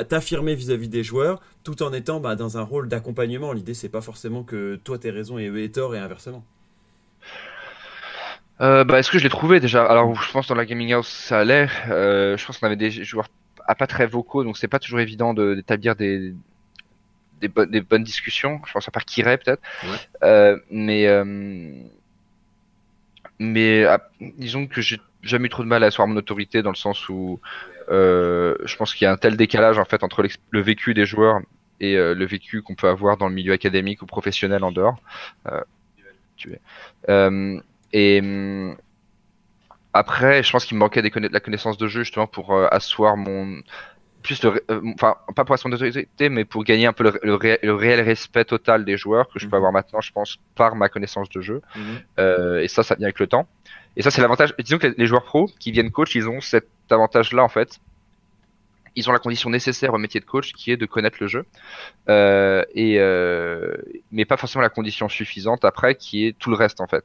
[0.07, 3.53] t'affirmer vis-à-vis des joueurs, tout en étant bah, dans un rôle d'accompagnement.
[3.53, 6.43] L'idée, c'est pas forcément que toi t'aies raison et eux aient tort et inversement.
[8.61, 9.85] Euh, bah, est-ce que je l'ai trouvé déjà?
[9.85, 11.67] Alors, je pense dans la gaming house ça allait.
[11.89, 13.27] Euh, je pense qu'on avait des joueurs
[13.67, 16.33] à pas très vocaux, donc c'est pas toujours évident d'établir des
[17.41, 18.61] des, des, bonnes discussions.
[18.65, 19.61] Je pense à part Kiray peut-être.
[20.23, 21.73] Euh, mais euh,
[23.39, 26.69] mais ah, disons que j'ai jamais eu trop de mal à asseoir mon autorité dans
[26.69, 30.23] le sens où euh, je pense qu'il y a un tel décalage en fait entre
[30.51, 31.41] le vécu des joueurs
[31.79, 34.97] et euh, le vécu qu'on peut avoir dans le milieu académique ou professionnel en dehors.
[35.47, 35.61] Euh,
[36.37, 36.61] tu es.
[37.93, 38.75] Et hum,
[39.93, 43.15] après, je pense qu'il me manquait de la connaissance de jeu justement pour euh, asseoir
[43.15, 43.61] mon
[44.23, 44.59] plus euh,
[44.95, 47.35] enfin pas pour asseoir mon autorité, mais pour gagner un peu le,
[47.75, 49.57] réel, respect total des joueurs que je peux mhm.
[49.57, 51.61] avoir maintenant, je pense, par ma connaissance de jeu.
[51.75, 51.83] Mhm.
[52.19, 53.47] euh, et ça, ça vient avec le temps.
[53.95, 54.53] Et ça, c'est l'avantage.
[54.59, 57.79] Disons que les joueurs pros qui viennent coach, ils ont cet avantage-là en fait,
[58.95, 61.45] ils ont la condition nécessaire au métier de coach qui est de connaître le jeu,
[62.09, 63.75] euh, et euh,
[64.11, 67.03] mais pas forcément la condition suffisante après qui est tout le reste en fait.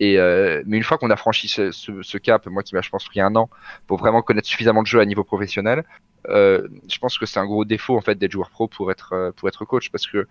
[0.00, 2.90] Et euh, mais une fois qu'on a franchi ce, ce, cap, moi qui m'a je
[2.90, 3.48] pense pris un an
[3.86, 5.84] pour vraiment connaître suffisamment de jeu à niveau professionnel,
[6.28, 9.12] euh, je pense que c'est un gros défaut en fait d'être joueur pro pour être
[9.14, 10.26] euh, pour être coach parce que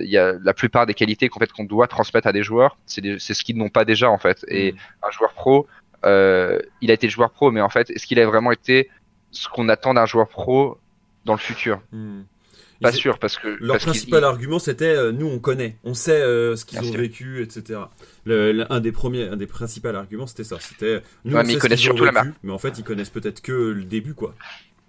[0.00, 2.78] il y a la plupart des qualités qu'en fait qu'on doit transmettre à des joueurs,
[2.86, 4.44] c'est ce qu'ils n'ont pas déjà en fait.
[4.48, 4.76] Et mmh.
[5.06, 5.66] un joueur pro,
[6.04, 8.90] euh, il a été joueur pro, mais en fait, est-ce qu'il a vraiment été
[9.30, 10.78] ce qu'on attend d'un joueur pro
[11.24, 11.80] dans le futur?
[11.92, 12.22] Hmm.
[12.80, 16.56] Pas sûr parce que leur principal argument c'était euh, nous on connaît, on sait euh,
[16.56, 17.78] ce qu'ils ont vécu, etc.
[18.26, 21.78] un des premiers, un des principaux arguments c'était ça, c'était nous on sait ils connaissent
[21.78, 24.34] surtout la mais en fait ils connaissent peut-être que le début quoi.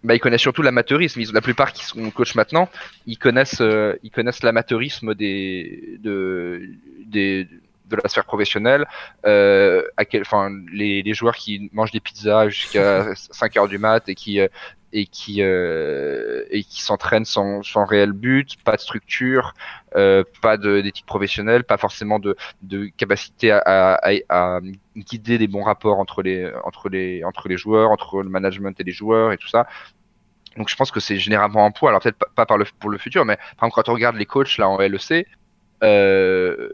[0.04, 1.22] Bah, ils connaissent surtout l'amateurisme.
[1.34, 2.70] La plupart qui sont coach maintenant,
[3.06, 6.62] ils connaissent, euh, ils connaissent l'amateurisme des, de,
[7.06, 7.48] des,
[7.90, 8.86] de la sphère professionnelle,
[9.26, 13.78] euh, à quel, enfin, les, les, joueurs qui mangent des pizzas jusqu'à 5 heures du
[13.78, 14.48] mat et qui euh,
[14.94, 19.54] et qui euh, et qui s'entraînent sans, sans réel but, pas de structure,
[19.96, 24.60] euh, pas d'éthique professionnelle, pas forcément de, de capacité à, à,
[24.96, 28.84] guider des bons rapports entre les entre les entre les joueurs, entre le management et
[28.84, 29.68] les joueurs et tout ça.
[30.56, 31.90] Donc je pense que c'est généralement un poids.
[31.90, 34.58] Alors peut-être pas, par le, pour le futur, mais par quand on regarde les coachs
[34.60, 35.28] là en LEC,
[35.84, 36.70] euh,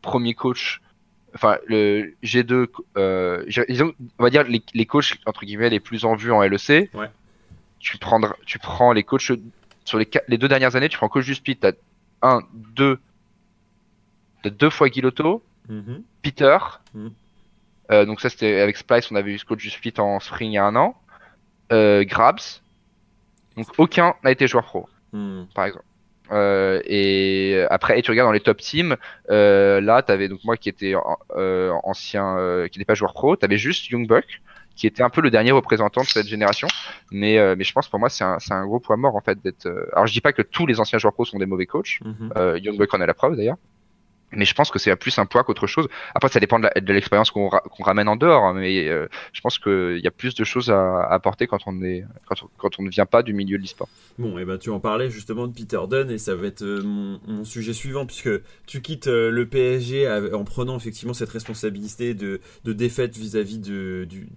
[0.00, 0.80] premier coach,
[1.34, 3.44] enfin le G2, euh,
[4.18, 6.90] on va dire les, les, coachs entre guillemets les plus en vue en LEC.
[6.94, 7.10] Ouais.
[7.80, 9.32] Tu prendras, tu prends les coachs
[9.84, 11.72] sur les, les deux dernières années, tu prends coach du split, t'as
[12.22, 13.00] un, deux,
[14.42, 16.02] t'as deux fois Guilotto, mm-hmm.
[16.22, 16.58] Peter.
[16.94, 17.08] Mm.
[17.90, 20.52] Euh, donc ça c'était avec Splice, on avait eu ce coach du split en spring
[20.52, 20.94] il y a un an.
[21.72, 22.62] euh, Grabs.
[23.56, 25.44] Donc aucun n'a été joueur pro, Hmm.
[25.54, 25.84] par exemple.
[26.30, 28.96] Euh, et après, et tu regardes dans les top teams,
[29.28, 30.94] là, t'avais donc moi qui était
[31.34, 32.36] ancien,
[32.70, 34.40] qui n'était pas joueur pro, t'avais juste Youngbuck,
[34.76, 36.68] qui était un peu le dernier représentant de cette génération.
[37.10, 39.20] Mais, euh, mais je pense pour moi, c'est un, c'est un gros poids mort en
[39.20, 39.66] fait d'être.
[39.66, 41.98] euh, Alors je dis pas que tous les anciens joueurs pro sont des mauvais coachs.
[42.04, 42.32] Mhm.
[42.36, 43.56] Euh, Youngbuck en est la preuve d'ailleurs.
[44.32, 45.88] Mais je pense que c'est plus un poids qu'autre chose.
[46.14, 48.44] Après, ça dépend de l'expérience qu'on ra- qu'on ramène en dehors.
[48.44, 51.58] hein, mais euh, je pense qu'il y a plus de choses à, à apporter quand
[51.66, 53.88] on est quand on, quand on ne vient pas du milieu de l'e-sport.
[54.18, 56.82] Bon, et ben tu en parlais justement de Peter Dunn et ça va être euh,
[56.82, 58.28] mon, mon sujet suivant puisque
[58.66, 64.06] tu quittes euh, le PSG en prenant effectivement cette responsabilité de, de défaite vis-à-vis du,
[64.06, 64.28] du,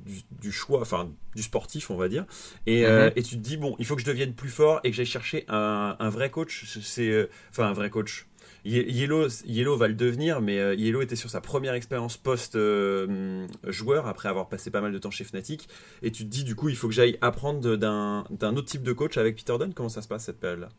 [0.41, 2.25] du choix, enfin du sportif on va dire,
[2.65, 3.11] et, Mhm.
[3.15, 5.05] et tu te dis bon, il faut que je devienne plus fort et que j'aille
[5.05, 8.27] chercher un, un vrai coach, c'est enfin un vrai coach.
[8.65, 14.07] Ye- Yellow, Yellow va le devenir, mais euh, Yellow était sur sa première expérience post-joueur
[14.07, 15.67] après avoir passé pas mal de temps chez Fnatic.
[16.01, 18.93] Et tu te dis, du coup, il faut que j'aille apprendre d'un autre type de
[18.93, 19.73] coach avec Peter Dunn.
[19.73, 20.69] Comment ça se passe cette période-là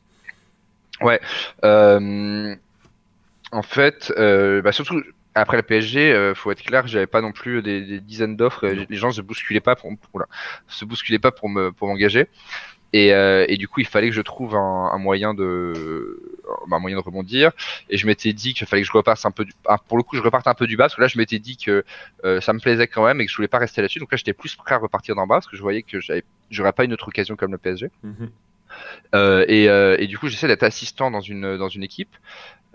[1.65, 2.55] Euh,
[3.53, 5.03] en fait, euh, bah surtout
[5.35, 8.65] après le PSG, euh, faut être clair, j'avais pas non plus des, des dizaines d'offres.
[8.67, 10.27] euh, Les gens se bousculaient pas pour, pour là,
[10.69, 12.29] se bousculaient pas pour me pour m'engager.
[12.95, 16.23] Et, euh, et du coup, il fallait que je trouve un, un moyen de
[16.71, 17.51] un moyen de rebondir.
[17.91, 20.05] Et je m'étais dit qu'il fallait que je reparte un peu du, ah, pour le
[20.05, 21.85] coup, je reparte un peu du bas parce que là, je m'étais dit que
[22.25, 23.99] euh, ça me plaisait quand même et que je voulais pas rester là-dessus.
[23.99, 26.23] Donc là, j'étais plus prêt à repartir d'en bas parce que je voyais que j'avais
[26.53, 27.91] j'aurais pas une autre occasion comme le PSG.
[28.05, 28.31] Mhm.
[29.17, 32.15] Euh, et, euh, et du coup, j'essaie d'être assistant dans une dans une équipe.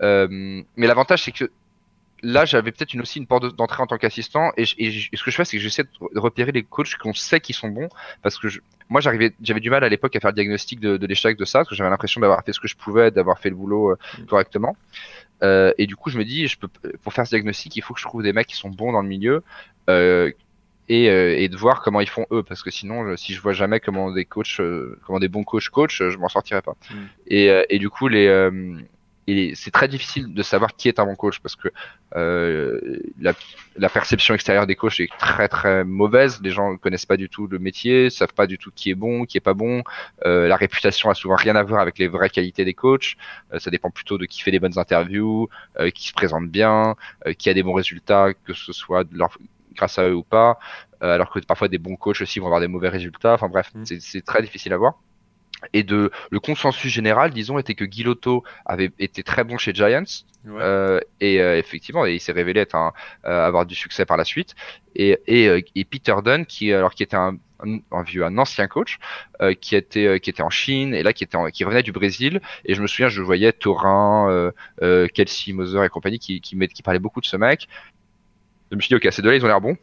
[0.02, 1.50] Euh, mais l'avantage, c'est que
[2.22, 4.52] là, j'avais peut-être une, aussi une porte d'entrée en tant qu'assistant.
[4.56, 7.52] Et, ce que je fais, c'est que j'essaie de repérer les coachs qu'on sait qui
[7.52, 7.88] sont bons,
[8.22, 10.96] parce que je, moi, j'arrivais, j'avais du mal à l'époque à faire le diagnostic de,
[10.96, 13.38] de l'échec de ça, parce que j'avais l'impression d'avoir fait ce que je pouvais, d'avoir
[13.38, 13.96] fait le boulot euh,
[14.28, 14.76] correctement.
[15.42, 16.68] Euh, et du coup, je me dis, je peux,
[17.02, 19.02] pour faire ce diagnostic, il faut que je trouve des mecs qui sont bons dans
[19.02, 19.42] le milieu.
[19.88, 20.30] Euh,
[20.92, 23.78] et, et de voir comment ils font eux parce que sinon si je vois jamais
[23.78, 24.60] comment des coachs
[25.06, 26.94] comment des bons coachs coachent je m'en sortirai pas Mm.
[27.28, 28.50] et, et du coup les-
[29.54, 31.68] c'est très difficile de savoir qui est un bon coach parce que
[32.16, 32.80] euh,
[33.20, 33.32] la,
[33.76, 37.28] la perception extérieure des coachs est très très mauvaise les gens ne connaissent pas du
[37.28, 39.82] tout le métier savent pas du tout qui est bon qui est pas bon
[40.26, 43.16] Euh, la réputation a souvent rien à voir avec les vraies qualités des coachs
[43.52, 45.48] Euh, ça dépend plutôt de qui fait des bonnes interviews
[45.94, 46.96] qui se présente bien
[47.38, 49.30] qui a des bons résultats que ce soit de leur
[49.76, 50.58] grâce à eux ou pas,
[51.00, 53.34] alors que parfois des bons coachs aussi vont avoir des mauvais résultats.
[53.34, 53.84] Enfin bref, Mm.
[53.86, 54.94] c'est- c'est très difficile à voir.
[55.72, 59.74] Et de le consensus général, disons, était que Guy Lotto avait été très bon chez
[59.74, 60.04] Giants
[60.46, 60.58] Ouais.
[60.62, 62.94] euh, et euh, effectivement, et il s'est révélé être un,
[63.26, 64.54] euh, avoir du succès par la suite.
[64.96, 68.38] Et, et, euh, et Peter Dunn, qui alors qui était un, un, un vieux, un
[68.38, 68.98] ancien coach,
[69.42, 71.82] euh, qui était euh, qui était en Chine et là qui était en- qui revenait
[71.82, 72.40] du Brésil.
[72.64, 74.50] Et je me souviens, je voyais Torin, euh,
[74.82, 77.68] euh, Kelsey Moser et compagnie qui qui, met- qui parlaient beaucoup de ce mec.
[78.70, 79.76] Je me suis dit ok, ces deux-là ils ont l'air bons.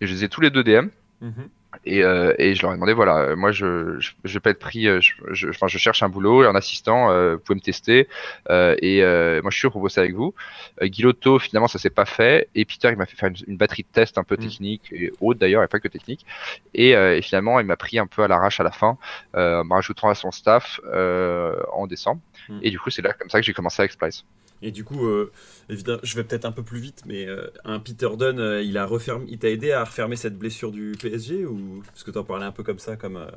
[0.00, 0.88] Et je les ai tous les deux DM.
[1.20, 1.48] Mhm.
[1.86, 4.50] Et, euh, et je leur ai demandé voilà, euh, moi je, je je vais pas
[4.50, 7.56] être pris, euh, je, je, enfin, je cherche un boulot, un assistant, euh, vous pouvez
[7.56, 8.08] me tester.
[8.50, 10.34] Euh, et euh, moi je suis sûr pour bosser avec vous.
[10.82, 12.48] Euh, Guilotto finalement ça s'est pas fait.
[12.54, 14.48] Et Peter il m'a fait faire une, une batterie de tests un peu Mm.
[14.48, 16.26] technique et haute d'ailleurs et pas que technique.
[16.74, 18.98] Et, euh, et finalement il m'a pris un peu à l'arrache à la fin,
[19.36, 22.20] euh, en me rajoutant à son staff euh, en décembre.
[22.48, 22.58] Mm.
[22.62, 24.24] Et du coup c'est là comme ça que j'ai commencé avec Splice.
[24.62, 25.32] Et du coup, euh,
[25.68, 28.76] évidemment, je vais peut-être un peu plus vite, mais euh, un Peter Dunn, euh, il
[28.78, 32.24] a refermé, il t'a aidé à refermer cette blessure du PSG ou parce que t'en
[32.24, 33.30] parlais un peu comme ça, comme euh,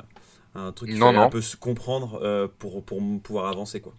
[0.56, 1.22] un truc qu'il fallait non.
[1.22, 3.94] un peu se comprendre pour pour pouvoir avancer quoi.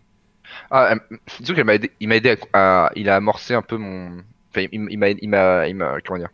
[0.71, 0.95] Ah,
[1.41, 4.19] disons qu'il m'a aidé, il m'a aidé à, à- il a amorcé un peu mon,
[4.51, 6.29] enfin, il, m'a, il m'a, il m'a, comment dire,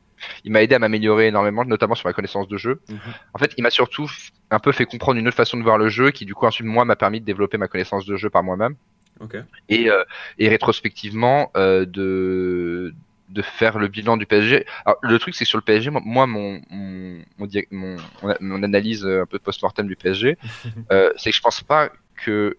[0.44, 2.80] il m'a aidé à m'améliorer énormément, notamment sur ma connaissance de jeu.
[2.88, 3.14] Mhm.
[3.34, 4.10] En fait, il m'a surtout
[4.50, 6.66] un peu fait comprendre une autre façon de voir le jeu, qui du coup ensuite
[6.66, 8.76] moi m'a permis de développer ma connaissance de jeu par moi-même
[9.20, 9.36] Ok.
[9.68, 10.04] et, euh,
[10.38, 12.94] et rétrospectivement euh, de
[13.28, 14.66] de faire le bilan du PSG.
[14.84, 17.96] Alors, le truc c'est que sur le PSG, moi- mon mon mon, mon,
[18.40, 20.36] mon analyse euh, un peu post-mortem du PSG,
[20.92, 21.90] euh, c'est que je pense pas
[22.24, 22.56] que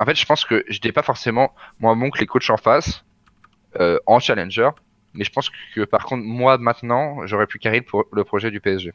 [0.00, 2.56] en fait, je pense que je n'étais pas forcément moins bon que les coachs en
[2.56, 3.04] face
[3.80, 4.70] euh, en challenger,
[5.14, 8.60] mais je pense que par contre moi maintenant j'aurais pu carrer pour le projet du
[8.60, 8.92] PSG.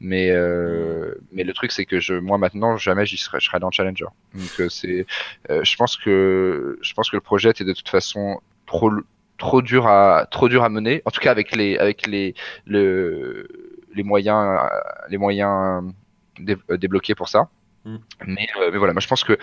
[0.00, 3.58] Mais euh, mais le truc c'est que je moi maintenant jamais j'y serais je serais
[3.58, 4.06] dans le challenger.
[4.34, 5.06] Donc euh, c'est
[5.50, 8.92] euh, je pense que je pense que le projet était de toute façon trop
[9.38, 11.02] trop dur à trop dur à mener.
[11.04, 12.34] En tout cas avec les avec les
[12.64, 13.48] le
[13.94, 14.60] les moyens
[15.08, 15.92] les moyens
[16.38, 17.48] dé- débloqués pour ça.
[17.84, 17.96] Mm.
[18.26, 19.36] Mais euh, mais voilà, moi je pense que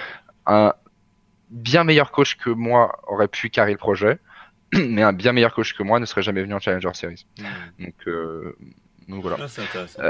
[0.46, 0.74] un
[1.50, 4.20] bien meilleur coach que moi aurait pu carrer le projet,
[4.74, 7.26] mais un bien meilleur coach que moi ne serait jamais venu en Challenger Series.
[7.40, 7.86] Mhm.
[7.86, 8.56] Donc, euh,
[9.08, 9.38] donc voilà.
[9.42, 10.02] Ah, c'est intéressant.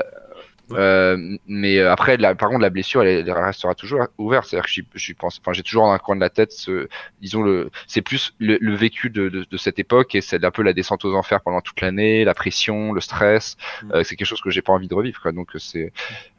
[0.71, 4.47] Euh, Euh, mais euh, après, la, par contre, la blessure, elle, elle restera toujours ouverte.
[4.47, 5.39] C'est-à-dire que j'y pense.
[5.39, 6.87] Enfin, j'ai toujours dans un coin de la tête, ce,
[7.21, 10.51] disons le, c'est plus le, le vécu de, de, de, cette époque et c'est un
[10.51, 13.57] peu la descente aux enfers pendant toute l'année, la pression, le stress.
[13.83, 13.91] Mm.
[13.93, 15.21] Euh, c'est quelque chose que j'ai pas envie de revivre.
[15.21, 15.31] Quoi.
[15.31, 15.91] Donc c'est,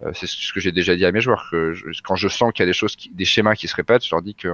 [0.02, 2.62] euh, c'est ce que j'ai déjà dit à mes joueurs que quand je sens qu'il
[2.62, 4.48] y a des choses, qui, des schémas qui se répètent, je leur dis que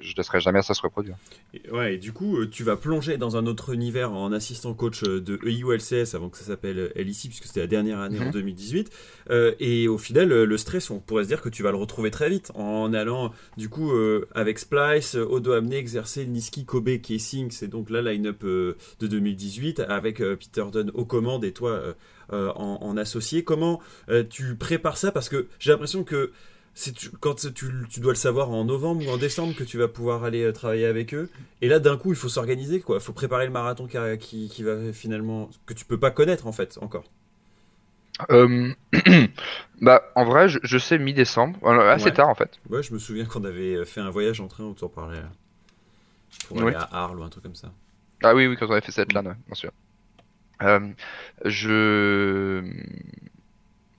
[0.00, 1.16] je ne laisserai jamais ça se reproduire.
[1.54, 1.94] Et, ouais.
[1.94, 6.14] Et du coup, tu vas plonger dans un autre univers en assistant coach de EIULCS
[6.14, 8.28] avant que ça s'appelle LIC puisque c'était la dernière année mm -hmm.
[8.28, 8.90] en 2018.
[9.30, 12.10] Euh, et au final, le stress, on pourrait se dire que tu vas le retrouver
[12.10, 17.50] très vite en allant, du coup, euh, avec Splice, Odo Amené, exercer Niski, Kobe, Casing,
[17.50, 21.94] c'est donc la line-up euh, de 2018 avec euh, Peter Dunn aux commandes et toi
[22.30, 23.44] en, associé.
[23.44, 23.80] Comment
[24.30, 25.12] tu prépares ça?
[25.12, 26.32] Parce que j'ai l'impression que
[26.74, 30.24] tu, quand tu, dois le savoir en novembre ou en décembre que tu vas pouvoir
[30.24, 31.28] aller travailler avec eux.
[31.60, 32.82] Et là, d'un coup, il faut s'organiser.
[32.88, 33.86] Il faut préparer le marathon
[34.18, 37.04] qui, qui, va finalement que tu peux pas connaître en fait encore.
[38.30, 38.72] Euh,
[39.80, 42.12] bah, en vrai, je, je sais mi-décembre, assez ouais.
[42.12, 42.60] tard en fait.
[42.68, 45.22] Ouais, je me souviens qu'on avait fait un voyage en train tu en parlais.
[46.48, 47.72] Pour aller à Arles ou un truc comme ça.
[48.22, 49.72] Ah oui, oui, quand on avait fait cette LAN, ouais, bien sûr.
[50.62, 50.88] Euh,
[51.44, 52.62] je.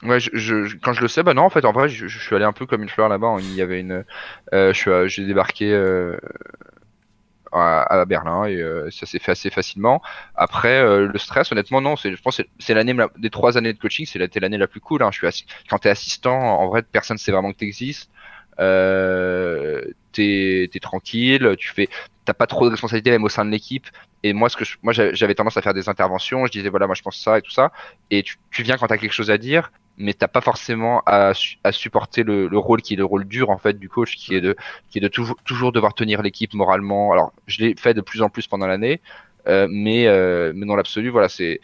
[0.04, 2.20] Ouais, je, je, quand je le sais, bah non, en fait, en vrai, je, je
[2.20, 3.38] suis allé un peu comme une fleur là-bas.
[3.40, 4.04] Il y avait une,
[4.54, 4.74] euh,
[5.08, 6.18] j'ai débarqué euh,
[7.54, 10.02] à, Berlin et euh, ça s'est fait assez facilement.
[10.36, 11.96] Après, euh, le stress, honnêtement, non.
[11.96, 15.04] Je pense, que c'est l'année des trois années de coaching, c'est l'année la plus cool.
[15.04, 15.10] Hein.
[15.12, 18.10] Je suis quand t'es assistant, en vrai, personne ne sait vraiment que t'existes.
[18.60, 21.90] Euh, t'es, t'es tranquille, tu fais,
[22.26, 23.88] t'as pas trop de responsabilités même au sein de l'équipe.
[24.24, 26.46] Et moi, ce que moi, j'avais tendance à faire des interventions.
[26.46, 27.72] Je disais voilà, moi, je pense ça et tout ça.
[28.12, 31.34] Et tu, tu viens quand t'as quelque chose à dire, mais t'as pas forcément à,
[31.64, 34.36] à supporter le, le, rôle qui est le rôle dur en fait du coach, qui
[34.36, 34.56] est de,
[34.90, 37.12] qui est de toujours, toujours devoir tenir l'équipe moralement.
[37.12, 39.02] Alors, je l'ai fait de plus en plus pendant l'année.
[39.48, 41.60] Euh, mais, euh, mais dans l'absolu, voilà, c'est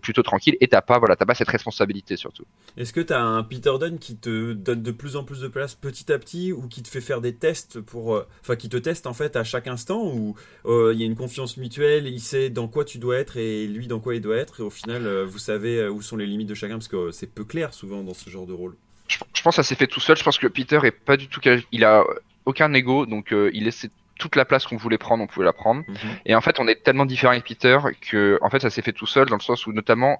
[0.00, 2.44] plutôt tranquille et t'as pas voilà, pas cette responsabilité surtout.
[2.76, 5.74] Est-ce que t'as un Peter Dunn qui te donne de plus en plus de place
[5.74, 8.76] petit à petit ou qui te fait faire des tests pour, euh, enfin, qui te
[8.76, 10.34] teste en fait à chaque instant ou
[10.66, 13.86] il y a une confiance mutuelle, il sait dans quoi tu dois être et lui
[13.86, 16.54] dans quoi il doit être et au final vous savez où sont les limites de
[16.54, 18.76] chacun parce que c'est peu clair souvent dans ce genre de rôle.
[19.08, 20.16] Je, je pense que ça s'est fait tout seul.
[20.16, 21.40] Je pense que Peter est pas du tout,
[21.72, 22.04] il a
[22.44, 23.90] aucun ego donc il essaie
[24.22, 25.80] toute la place qu'on voulait prendre, on pouvait la prendre.
[25.82, 26.28] Mm -hmm.
[26.28, 28.96] Et en fait, on est tellement différents avec Peter que, en fait, ça s'est fait
[29.00, 30.12] tout seul dans le sens où, notamment,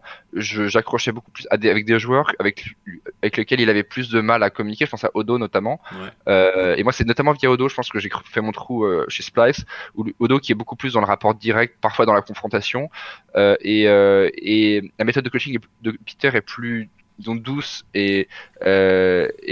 [0.75, 2.57] j'accrochais beaucoup plus à des, avec des joueurs avec,
[3.23, 4.85] avec lesquels il avait plus de mal à communiquer.
[4.89, 5.77] Je pense à Odo notamment.
[5.81, 6.11] Ouais.
[6.33, 9.13] Euh, et moi, c'est notamment via Odo, je pense que j'ai fait mon trou euh,
[9.15, 9.61] chez Splice,
[9.97, 12.83] où Odo qui est beaucoup plus dans le rapport direct, parfois dans la confrontation.
[13.41, 13.83] Euh, et,
[14.53, 14.67] et
[15.01, 15.53] la méthode de coaching
[15.87, 16.79] de Peter est plus,
[17.21, 18.21] disons, douce et,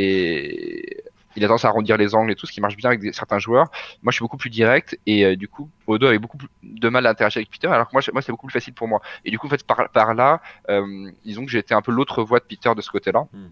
[0.03, 1.03] et
[1.41, 3.39] il a tendance à arrondir les angles et tout, ce qui marche bien avec certains
[3.39, 3.71] joueurs.
[4.03, 7.07] Moi, je suis beaucoup plus direct et euh, du coup, Odo avait beaucoup de mal
[7.07, 9.01] à interagir avec Peter, alors que moi, c'est beaucoup plus facile pour moi.
[9.25, 12.41] Et du coup, en fait, par, là, euh, disons que été un peu l'autre voix
[12.41, 13.25] de Peter de ce côté-là.
[13.33, 13.49] Mm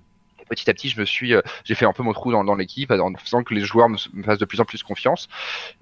[0.48, 2.54] petit à petit, je me suis, euh, j'ai fait un peu mon trou dans, dans
[2.54, 5.28] l'équipe en faisant que les joueurs me, me, fassent de plus en plus confiance.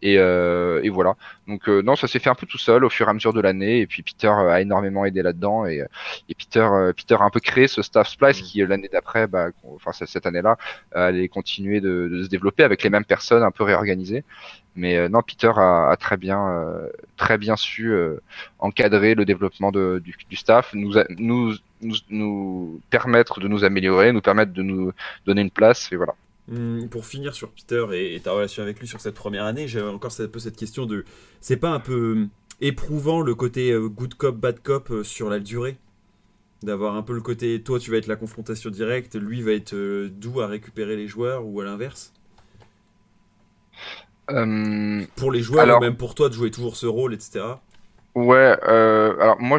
[0.03, 1.17] Et, euh, et voilà.
[1.47, 3.33] Donc euh, non, ça s'est fait un peu tout seul au fur et à mesure
[3.33, 3.81] de l'année.
[3.81, 5.67] Et puis Peter a énormément aidé là-dedans.
[5.67, 5.83] Et,
[6.29, 8.45] et Peter, Peter a un peu créé ce staff Splice mmh.
[8.45, 10.57] qui l'année d'après, bah, enfin cette année-là,
[10.93, 14.25] allait continuer de, de, se développer avec les mêmes personnes, un peu réorganisées.
[14.77, 18.21] Mais euh, non, Peter a, très bien, euh, très bien su euh,
[18.59, 21.55] encadrer le développement du, staff, nous,
[22.91, 24.93] permettre de nous améliorer, nous permettre de nous
[25.25, 26.15] donner une place, et voilà.
[26.49, 29.81] Mmh, pour finir sur Peter et, ta relation avec lui sur cette première année, j'ai
[29.81, 31.05] encore un peu cette question de,
[31.41, 32.29] c'est pas un peu
[32.61, 35.79] éprouvant le côté good cop bad cop sur la durée?
[36.63, 39.75] D'avoir un peu le côté toi tu vas être la confrontation directe, lui va être
[40.09, 42.13] doux à récupérer les joueurs ou à l'inverse?
[44.27, 47.45] Pour les joueurs, alors, même pour toi de jouer toujours ce rôle, etc.
[48.15, 49.59] Ouais, euh, alors moi,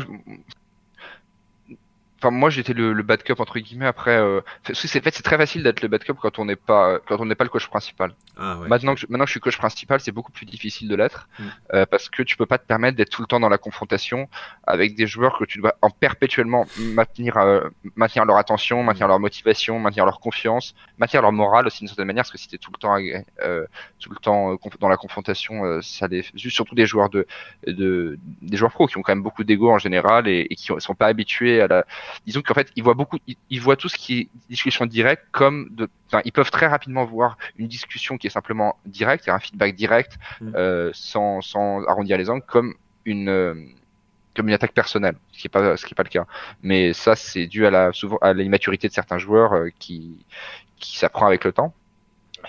[2.20, 4.42] enfin moi j'étais le, le bad cop entre guillemets après euh,
[4.74, 7.26] c'est fait c'est très facile d'être le bad cop quand on n'est pas quand on
[7.26, 8.68] n'est pas le coach principal ah, ouais.
[8.68, 11.28] maintenant que je, maintenant que je suis coach principal c'est beaucoup plus difficile de l'être
[11.40, 11.44] mm.
[11.74, 14.30] euh, parce que tu peux pas te permettre d'être tout le temps dans la confrontation
[14.66, 19.10] avec des joueurs que tu dois en perpétuellement maintenir euh, maintenir leur attention maintenir mm.
[19.10, 22.48] leur motivation maintenir leur confiance maintenir leur morale aussi d'une certaine manière parce que si
[22.48, 22.98] t'es tout le temps
[23.44, 23.66] euh,
[24.00, 27.28] tout le temps euh, dans la confrontation ça les surtout des joueurs de,
[27.66, 30.72] de des joueurs pros qui ont quand même beaucoup d'ego en général et, et qui
[30.78, 31.86] sont pas habitués à la
[32.26, 35.26] disons qu'en fait, ils voient beaucoup, ils, ils, voient tout ce qui est discussion directe
[35.32, 39.40] comme de, enfin, ils peuvent très rapidement voir une discussion qui est simplement directe, un
[39.40, 40.52] feedback direct, mmh.
[40.56, 43.54] euh, sans, sans arrondir les angles, comme une, euh,
[44.36, 46.26] comme une attaque personnelle, ce qui est pas, ce qui est pas le cas.
[46.62, 50.26] Mais ça, c'est dû à la, souvent, à l'immaturité de certains joueurs euh, qui,
[50.80, 51.74] qui s'apprend avec le temps.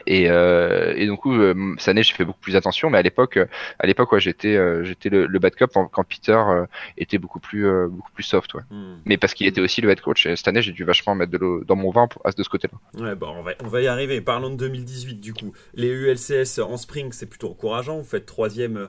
[0.06, 3.36] Et, euh, et donc, euh, cette année, j'ai fait beaucoup plus attention, mais à l'époque,
[3.36, 3.46] euh,
[3.78, 7.40] à l'époque, ouais, j'étais, euh, j'étais le, le bad cop quand, Peter euh, était beaucoup
[7.40, 8.62] plus, beaucoup plus soft, ouais.
[8.70, 8.98] Hmm.
[9.04, 10.26] Mais parce qu'il était aussi le head coach.
[10.26, 12.42] Et cette année, j'ai dû vachement mettre de l'eau dans mon vin pour, à de
[12.42, 13.02] ce côté-là.
[13.02, 14.20] Ouais, bon, on va, on va y arriver.
[14.20, 15.52] Parlons de 2018 du coup.
[15.74, 17.98] Les ULCS en spring, c'est plutôt encourageant.
[17.98, 18.88] Vous faites troisième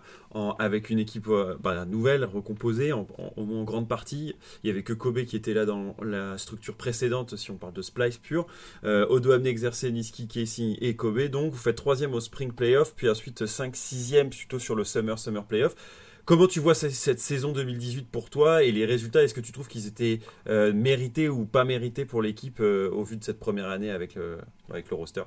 [0.59, 3.07] avec une équipe euh, bah, nouvelle, recomposée, en,
[3.63, 4.35] grande partie.
[4.63, 7.73] Il y avait que Kobe qui était là dans la structure précédente, si on parle
[7.73, 8.45] de Splice pur.
[8.83, 11.21] Euh, Odo Amne exercé Niski, Casey et Kobe.
[11.27, 15.17] Donc vous faites troisième au spring playoff, puis ensuite 5 6 plutôt sur le summer
[15.17, 15.75] summer playoff.
[16.25, 19.23] Comment tu vois ce- cette saison 2018 pour toi et les résultats?
[19.23, 23.03] Est-ce que tu trouves qu'ils étaient euh, mérités ou pas mérités pour l'équipe euh, au
[23.03, 24.37] vu de cette première année avec le,
[24.69, 25.23] avec le roster?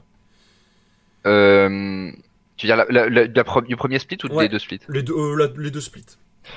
[2.57, 4.45] Tu veux dire la, la, du premier split ou Ouais.
[4.45, 4.81] des deux splits?
[4.89, 6.05] Les deux, euh, les deux splits.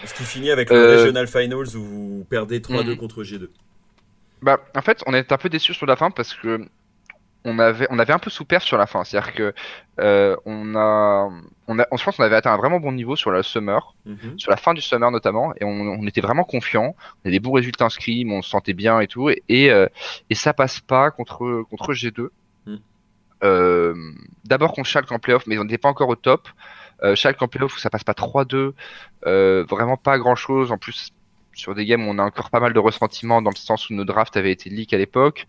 [0.04, 2.98] Est-ce qu'il finit avec le Euh, Regional Finals où vous perdez 3-2 Mhm.
[2.98, 3.50] contre G2
[4.42, 6.66] Bah, en fait, on était un peu déçus sur la fin parce que
[7.48, 9.04] on avait, on avait un peu souffert sur la fin.
[9.04, 9.54] C'est-à-dire que
[10.00, 11.30] euh, on a,
[11.68, 14.40] on a, je pense qu'on avait atteint un vraiment bon niveau sur la summer, Mhm.
[14.40, 16.96] sur la fin du summer notamment, et on, on était vraiment confiant.
[16.98, 19.88] On avait des bons résultats inscrits, on se sentait bien et tout, et et, euh,
[20.32, 22.30] et ça passe pas contre contre G2.
[23.46, 23.94] Euh,
[24.44, 26.48] D'abord contre Schalke en playoff, mais on n'était pas encore au top.
[27.04, 28.74] Euh, Schalke en playoff où ça passe pas 3-2,
[29.26, 30.72] euh, vraiment pas grand-chose.
[30.72, 31.12] En plus,
[31.54, 33.94] sur des games où on a encore pas mal de ressentiments dans le sens où
[33.94, 35.48] nos drafts avaient été leak à l'époque.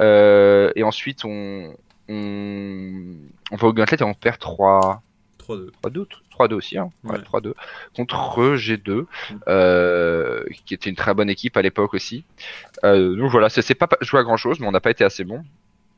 [0.00, 1.74] Euh, et ensuite, on,
[2.08, 3.14] on,
[3.50, 5.02] on va au Gauntlet et on perd 3,
[5.38, 5.70] 3-2.
[5.84, 6.06] 3-2,
[6.38, 6.90] 3-2 aussi, hein.
[7.04, 7.40] Ouais, Ouais.
[7.40, 7.54] 3-2.
[7.96, 9.06] Contre G2,
[9.48, 12.24] euh, qui était une très bonne équipe à l'époque aussi.
[12.84, 15.24] Euh, donc voilà, c'est pas joué à grand chose, mais on n'a pas été assez
[15.24, 15.42] bon.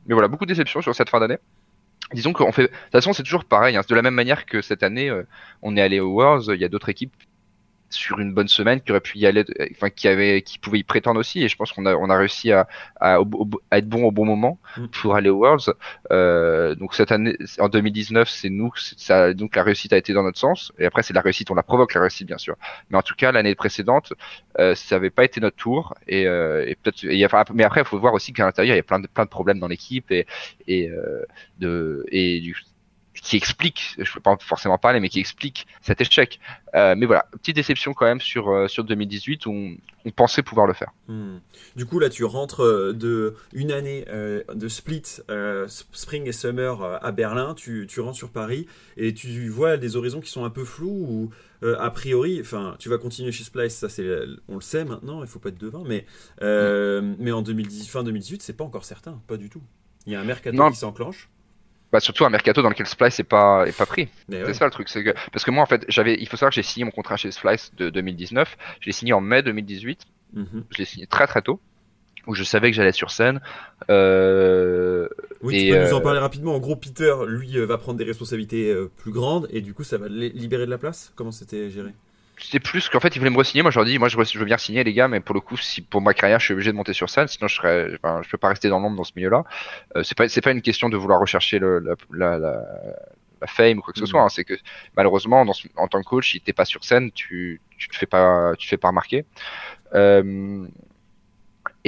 [0.07, 1.37] Mais voilà, beaucoup de déceptions sur cette fin d'année.
[2.13, 3.81] Disons qu'on fait, de toute façon, c'est toujours pareil, hein.
[3.87, 5.23] De la même manière que cette année, euh,
[5.61, 7.13] on est allé aux Worlds, il y a d'autres équipes
[7.89, 10.79] sur une bonne semaine qui auraient pu y aller, euh, enfin, qui avaient, qui pouvaient
[10.79, 12.67] y prétendre aussi, et je pense qu'on a, on a réussi à,
[12.99, 13.17] à,
[13.71, 14.87] à être bon au bon moment Mm.
[14.87, 15.73] pour aller aux Worlds.
[16.11, 20.23] Euh, donc cette année, en 2019, c'est nous, ça, donc la réussite a été dans
[20.23, 20.71] notre sens.
[20.79, 22.55] Et après, c'est la réussite, on la provoque la réussite, bien sûr.
[22.89, 24.13] Mais en tout cas, l'année précédente,
[24.59, 25.95] euh, ça avait pas été notre tour.
[26.07, 27.03] Et, euh, et peut-être,
[27.53, 29.29] mais après, il faut voir aussi qu'à l'intérieur, il y a plein de plein de
[29.29, 30.25] problèmes dans l'équipe et
[30.67, 31.25] et euh,
[31.59, 32.55] de et du
[33.27, 36.39] qui explique, je peux pas forcément parler, mais qui explique cet échec.
[36.75, 40.43] Euh, mais voilà, petite déception quand même sur euh, sur 2018 où on, on pensait
[40.43, 40.93] pouvoir le faire.
[41.09, 41.39] Hmm.
[41.75, 45.03] Du coup, là, tu rentres euh, de une année euh, de split
[45.91, 47.53] spring et summer à Berlin.
[47.53, 50.87] Tu, tu rentres sur Paris et tu vois des horizons qui sont un peu flous
[50.87, 51.29] ou
[51.63, 54.07] a priori, enfin, tu vas continuer chez Splice, ça c'est,
[54.47, 55.21] on le sait maintenant.
[55.21, 56.05] Il faut pas être devin, mais
[56.39, 59.63] mais en 2010, fin 2018, c'est pas encore certain, pas du tout.
[60.05, 60.71] Il y a un mercato Non.
[60.71, 61.29] qui s'enclenche.
[61.91, 64.09] Bah, surtout un mercato dans lequel Splice est pas est pas pris.
[64.29, 64.53] C'est ouais.
[64.53, 66.55] ça le truc, c'est que parce que moi en fait j'avais, il faut savoir que
[66.55, 70.01] j'ai signé mon contrat chez Splice de 2019, je l'ai signé en mai 2018,
[70.33, 70.65] Mhm.
[70.69, 71.61] je l'ai signé très très tôt,
[72.27, 73.39] où je savais que j'allais sur scène.
[73.89, 75.07] Euh,
[75.41, 76.55] Oui, Et, tu peux nous en euh, parler rapidement.
[76.55, 79.83] En gros, Peter, lui, euh, va prendre des responsabilités euh, plus grandes et du coup,
[79.83, 81.13] ça va li- libérer de la place?
[81.15, 81.91] Comment c'était géré?
[82.39, 84.45] C'est plus qu'en fait ils voulaient me re-signer, moi je leur dis moi je, veux
[84.45, 86.71] bien signer les gars, mais pour le coup si pour ma carrière je suis obligé
[86.71, 89.03] de monter sur scène, sinon je serais, enfin, je peux pas rester dans l'ombre dans
[89.03, 89.43] ce milieu-là.
[89.95, 92.63] Euh, c'est pas c'est pas une question de vouloir rechercher le, la, la, la,
[93.41, 94.07] la fame ou quoi que ce Mhm.
[94.07, 94.29] soit, hein.
[94.29, 94.53] c'est que
[94.95, 97.95] malheureusement dans ce- en tant que coach si t'es pas sur scène tu tu te
[97.95, 99.25] fais pas tu te fais pas remarquer.
[99.95, 100.67] Euh,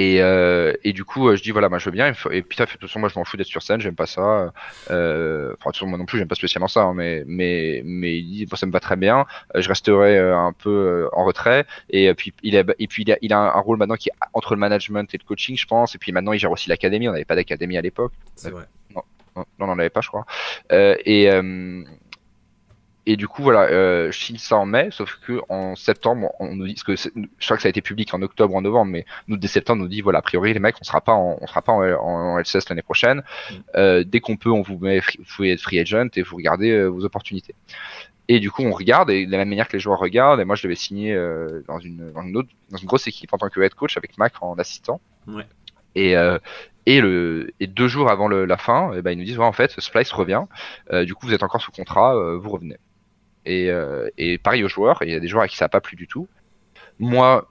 [0.00, 2.08] et, euh, et du coup, euh, je dis voilà, moi je veux bien.
[2.08, 4.50] Et puis, de toute façon, moi je m'en fous d'être sur scène, j'aime pas ça.
[4.90, 6.80] Euh, enfin, de toute façon, moi non plus, j'aime pas spécialement ça.
[6.84, 9.26] hein, mais, mais, mais il dit, bon, ça me va très bien.
[9.54, 11.66] Je resterai un peu en retrait.
[11.90, 14.14] Et puis, il a, et puis il a, il a un rôle maintenant qui est
[14.32, 15.94] entre le management et le coaching, je pense.
[15.94, 17.06] Et puis maintenant, il gère aussi l'académie.
[17.06, 18.12] On n'avait pas d'académie à l'époque.
[18.36, 18.64] C'est vrai.
[18.96, 19.02] Non,
[19.36, 20.24] non, on n'en avait pas, je crois.
[20.72, 21.28] Euh, et,
[23.06, 26.54] et du coup, voilà, euh, je signe ça en mai, sauf que en septembre, on
[26.54, 28.60] nous dit, parce que c'est- je crois que ça a été public en octobre en
[28.62, 31.00] novembre, mais nous, dès septembre, on nous dit, voilà, a priori, les mecs, on sera
[31.00, 33.18] pas en, on sera pas en, en, en LCS l'année prochaine.
[33.50, 33.54] Mm.
[33.76, 36.36] Euh, dès qu'on peut, on vous met, free- vous pouvez être free agent et vous
[36.36, 37.54] regardez euh, vos opportunités.
[38.28, 40.44] Et du coup, on regarde, et de la même manière que les joueurs regardent, et
[40.44, 43.38] moi, je devais signer euh, dans une, dans une autre, dans une grosse équipe en
[43.38, 45.00] tant que head coach avec Mac en assistant.
[45.26, 45.44] Ouais.
[45.96, 46.38] Et, euh,
[46.86, 49.44] et, le, et deux jours avant le, la fin, eh ben, ils nous disent ouais,
[49.44, 50.44] en fait, Splice revient.
[50.92, 52.76] Euh, du coup, vous êtes encore sous contrat, euh, vous revenez.
[53.46, 55.70] Et, euh, et pareil aux joueurs, il y a des joueurs à qui ça n'a
[55.70, 56.28] pas plu du tout.
[56.98, 57.48] Moi,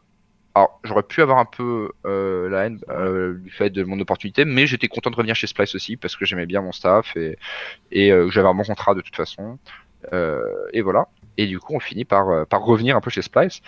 [0.54, 4.46] alors j'aurais pu avoir un peu euh, la haine euh, du fait de mon opportunité,
[4.46, 7.38] mais j'étais content de revenir chez Splice aussi parce que j'aimais bien mon staff et,
[7.92, 9.58] et j'avais un bon contrat de toute façon.
[10.74, 11.08] Et voilà.
[11.38, 13.62] Et du coup, on finit par, par revenir un peu chez Splice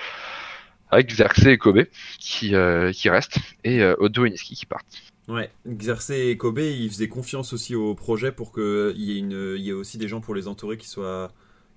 [0.90, 1.86] avec Xerxes et Kobe
[2.20, 2.54] qui,
[2.94, 5.02] qui restent et Odo et Niski qui partent.
[5.28, 9.74] Ouais, Xerxes et Kobe, ils faisaient confiance aussi au projet pour qu'il y, y ait
[9.74, 11.32] aussi des gens pour les entourer qui soient,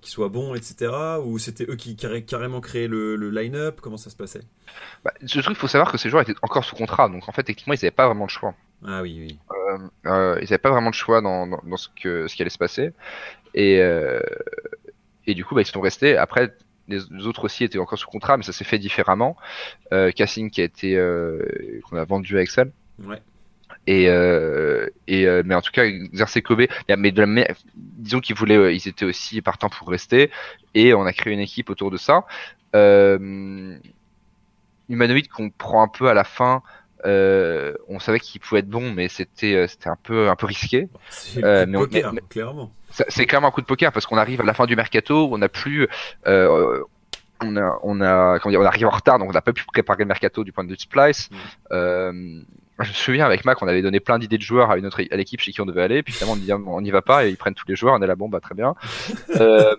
[0.05, 0.93] qui soient bons, etc.
[1.25, 4.43] Ou c'était eux qui carré- carrément créaient le, le line-up Comment ça se passait?
[5.05, 7.43] Bah, ce truc, faut savoir que ces joueurs étaient encore sous contrat, donc en fait,
[7.43, 8.55] techniquement, ils n'avaient pas vraiment le choix.
[8.87, 9.39] Ah oui, oui.
[10.07, 12.51] euh, ils n'avaient pas vraiment de choix dans, dans, dans ce, que, ce qui allait
[12.51, 12.93] se passer.
[13.55, 14.21] Et, euh,
[15.27, 16.17] et du coup, bah, ils sont restés.
[16.17, 16.55] Après,
[16.89, 19.37] les autres aussi étaient encore sous contrat, mais ça s'est fait différemment.
[19.93, 22.73] Euh, Cassing qui a été euh, qu'on a vendu à Excel.
[23.03, 23.23] Ouais.
[23.87, 26.63] Et, euh, et euh, mais en tout cas, Xerxes Kobe,
[26.97, 30.31] mais de la, mais disons qu'ils voulaient, euh, ils étaient aussi partants pour rester,
[30.75, 32.25] et on a créé une équipe autour de ça.
[32.75, 33.77] Euh,
[34.89, 36.63] Humanoid qu'on prend un peu à la fin.
[37.07, 40.47] Euh, on savait qu'il pouvait être bon, mais c'était euh, c'était un peu un peu
[40.47, 40.89] risqué.
[41.11, 42.73] C'est mais on- poker, mais- clairement.
[43.09, 45.39] C'est clairement un coup de poker parce qu'on arrive à la fin du mercato, on
[45.39, 45.89] n'a plus,
[46.27, 46.81] euh,
[47.43, 49.65] on a, on a, comment dire, on arrive en retard, donc on n'a pas pu
[49.65, 51.29] préparer le mercato du point de vue de Splice.
[51.31, 51.37] Mm.
[51.73, 52.41] Euh,
[52.81, 55.01] je me souviens avec Mac, on avait donné plein d'idées de joueurs à une autre,
[55.11, 57.27] à l'équipe chez qui on devait aller, puis finalement on dit on n'y va pas
[57.27, 58.75] et ils prennent tous les joueurs, on est là bon bah très bien.
[59.41, 59.75] Euh,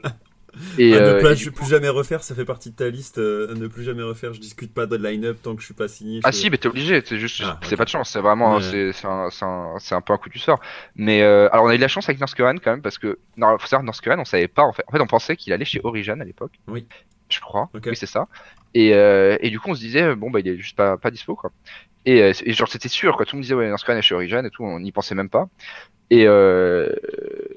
[0.77, 2.75] et, Ah, euh, ne pas, et je du plus jamais refaire, ça fait partie de
[2.75, 3.17] ta liste.
[3.17, 4.33] euh, ne plus jamais refaire.
[4.33, 6.21] Je discute pas de line-up tant que je suis pas signé.
[6.23, 8.61] Ah si, mais t'es obligé, c'est juste, Ah, c'est pas de chance, c'est vraiment, Ouais.
[8.61, 10.59] c'est, c'est un, c'est un, c'est un peu un coup du sort.
[10.95, 13.19] Mais euh, alors on a eu de la chance avec Norskeren quand même parce que,
[13.37, 13.85] non, faut savoir
[14.17, 16.53] on savait pas en fait, en fait on pensait qu'il allait chez Origin à l'époque.
[16.67, 16.85] Oui.
[17.27, 17.69] Je crois.
[17.73, 17.87] Ok.
[17.87, 18.27] Oui c'est ça.
[18.75, 21.09] Et, euh, et du coup on se disait bon bah il est juste pas, pas
[21.09, 21.51] dispo quoi.
[22.05, 24.13] Et, euh, et genre c'était sûr quoi, tout le monde disait ouais Norskeren est chez
[24.13, 25.47] Origin et tout, on n'y pensait même pas.
[26.11, 26.89] Et euh,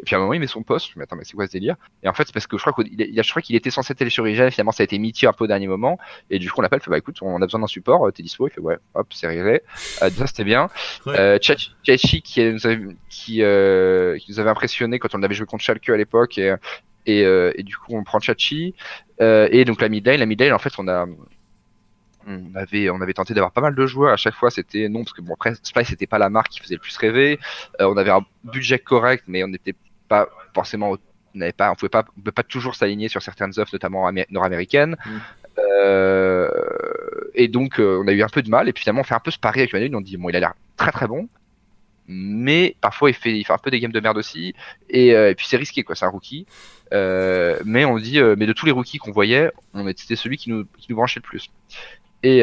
[0.07, 1.75] puis à un moment il met son poste, dis, attends mais c'est quoi ce délire?
[2.05, 4.11] Et en fait c'est parce que je crois qu'il je crois qu'il était censé aller
[4.11, 5.99] chez Origin, finalement ça a été miti un peu au dernier moment.
[6.31, 8.23] Et du coup, on l'appelle, fait bah écoute, on a besoin d'un support, euh, t'es
[8.23, 9.61] dispo Il fait ouais, hop, c'est réglé.
[10.03, 10.71] Euh, ça c'était bien.
[11.05, 11.19] Ouais.
[11.19, 12.79] Euh, Tchatchi qui nous avait,
[13.11, 16.55] qui, euh, qui nous avait impressionné quand on avait joué contre Schalke à l'époque et
[17.05, 18.75] et, euh, et du coup on prend Chachi
[19.21, 21.07] euh, et donc la mid lane la mid lane en fait on a
[22.27, 24.13] on avait on avait tenté d'avoir pas mal de joueurs.
[24.13, 26.61] À chaque fois c'était non parce que bon après Splice c'était pas la marque qui
[26.61, 27.39] faisait le plus rêver.
[27.81, 29.75] Euh, on avait un budget correct mais on n'était
[30.09, 33.59] pas forcément on n'avait pas on pouvait pas on pouvait pas toujours s'aligner sur certaines
[33.59, 34.97] offres notamment amé- nord-américaines.
[35.05, 35.11] Mm.
[35.59, 36.51] Euh,
[37.35, 38.69] et donc euh, on a eu un peu de mal.
[38.69, 39.91] Et puis finalement on fait un peu ce pari avec Manu.
[39.95, 41.29] On dit bon il a l'air très très bon
[42.09, 44.55] mais parfois il fait il fait un peu des games de merde aussi
[44.89, 46.47] et, euh, et puis c'est risqué quoi c'est un rookie
[46.95, 50.17] Euh, mais on dit euh, mais de tous les rookies qu'on voyait on était c'était
[50.17, 51.51] celui qui nous qui nous branchait le plus
[52.23, 52.39] et,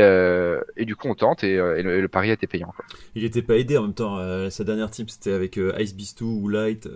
[0.77, 2.85] et du coup on tente et, et le, le pari a été payant quoi.
[3.15, 4.17] Il était pas aidé en même temps.
[4.49, 6.87] sa dernière team c'était avec Ice Beast 2 ou Light.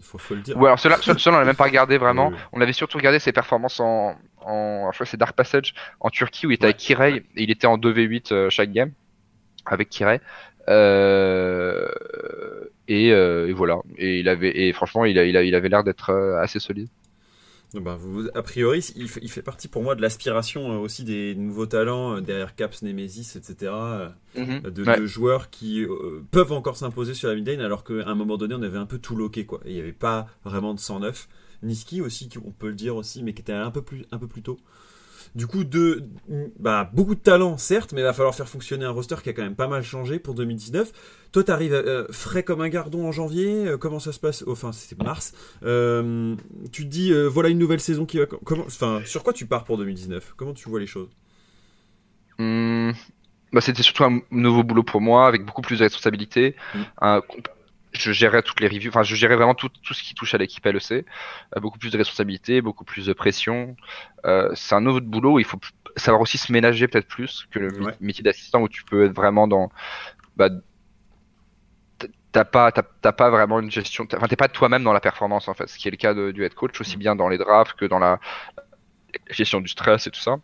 [0.00, 0.56] faut, faut le dire.
[0.56, 0.96] Ouais, alors cela,
[1.26, 2.28] on l'a même pas regardé vraiment.
[2.30, 2.40] Oui, oui.
[2.54, 6.10] On avait surtout regardé ses performances en, en je crois que c'est Dark Passage en
[6.10, 6.70] Turquie où il était Ouais.
[6.70, 8.90] avec Kirei et il était en 2v8 euh, chaque game
[9.66, 10.20] avec Kirei.
[10.68, 11.88] Euh,
[12.88, 13.78] et, euh, et voilà.
[13.96, 16.60] Et il avait et franchement il a, il, a, il avait l'air d'être euh, assez
[16.60, 16.88] solide.
[17.74, 21.02] Bah, vous, a priori, il fait, il fait partie pour moi de l'aspiration euh, aussi
[21.02, 23.72] des nouveaux talents euh, derrière Caps, Nemesis, etc.
[23.72, 24.08] euh,
[24.70, 25.00] de, Ouais.
[25.00, 28.36] de joueurs qui euh, peuvent encore s'imposer sur la mid lane alors qu'à un moment
[28.36, 29.60] donné on avait un peu tout loqué quoi.
[29.64, 31.28] Il n'y avait pas vraiment de 109.
[31.64, 34.28] Niski aussi, on peut le dire aussi, mais qui était un peu plus, un peu
[34.28, 34.58] plus tôt.
[35.34, 36.04] Du coup, de,
[36.60, 39.32] bah, beaucoup de talent, certes, mais il va falloir faire fonctionner un roster qui a
[39.32, 40.92] quand même pas mal changé pour 2019.
[41.32, 43.66] Toi, t'arrives euh, frais comme un gardon en janvier.
[43.66, 44.44] euh, comment ça se passe?
[44.46, 45.32] Enfin, c'était mars.
[45.64, 46.36] Euh,
[46.70, 48.26] tu te dis, euh, voilà une nouvelle saison qui va.
[48.26, 51.10] Comment, enfin, sur quoi tu pars pour 2019 Comment tu vois les choses?
[52.38, 52.92] Hum,
[53.52, 56.56] bah, c'était surtout un nouveau boulot pour moi avec beaucoup plus de responsabilités.
[56.74, 56.82] Mm.
[57.00, 57.22] Un-
[57.96, 60.38] je gérais toutes les reviews, enfin je gérais vraiment tout, tout ce qui touche à
[60.38, 61.06] l'équipe LEC.
[61.56, 63.76] Euh, beaucoup plus de responsabilités, beaucoup plus de pression.
[64.26, 65.58] Euh, c'est un nouveau boulot où il faut
[65.96, 67.96] savoir aussi se ménager peut-être plus que le Ouais.
[68.00, 69.70] métier d'assistant où tu peux être vraiment dans
[70.36, 70.50] bah,
[71.98, 75.00] t- t'as pas t'as, t'as pas vraiment une gestion enfin t'es pas toi-même dans la
[75.00, 77.28] performance en fait ce qui est le cas de- du head coach aussi bien dans
[77.28, 78.20] les drafts que dans la
[79.30, 80.36] gestion du stress et tout ça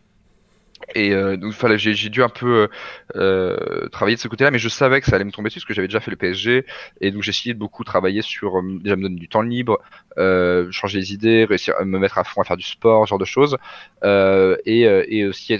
[0.95, 2.69] et euh, donc fallait j'ai, j'ai dû un peu
[3.15, 5.65] euh, travailler de ce côté-là mais je savais que ça allait me tomber dessus parce
[5.65, 6.65] que j'avais déjà fait le PSG
[7.01, 9.79] et donc j'ai essayé de beaucoup travailler sur euh, déjà me donner du temps libre
[10.17, 13.09] euh, changer les idées réussir à me mettre à fond à faire du sport ce
[13.09, 13.57] genre de choses
[14.03, 15.57] euh, et, euh, et aussi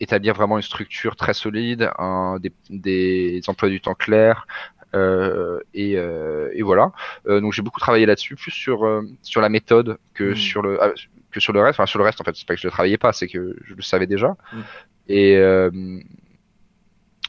[0.00, 4.46] établir vraiment une structure très solide un, des, des emplois du temps clairs
[4.94, 6.92] euh, et, euh, et voilà.
[7.28, 10.36] Euh, donc j'ai beaucoup travaillé là-dessus, plus sur euh, sur la méthode que Mm.
[10.36, 10.92] sur le ah,
[11.30, 11.78] que sur le reste.
[11.80, 13.56] Enfin sur le reste en fait, c'est pas que je le travaillais pas, c'est que
[13.64, 14.36] je le savais déjà.
[14.52, 14.60] Mm.
[15.08, 16.00] Et euh,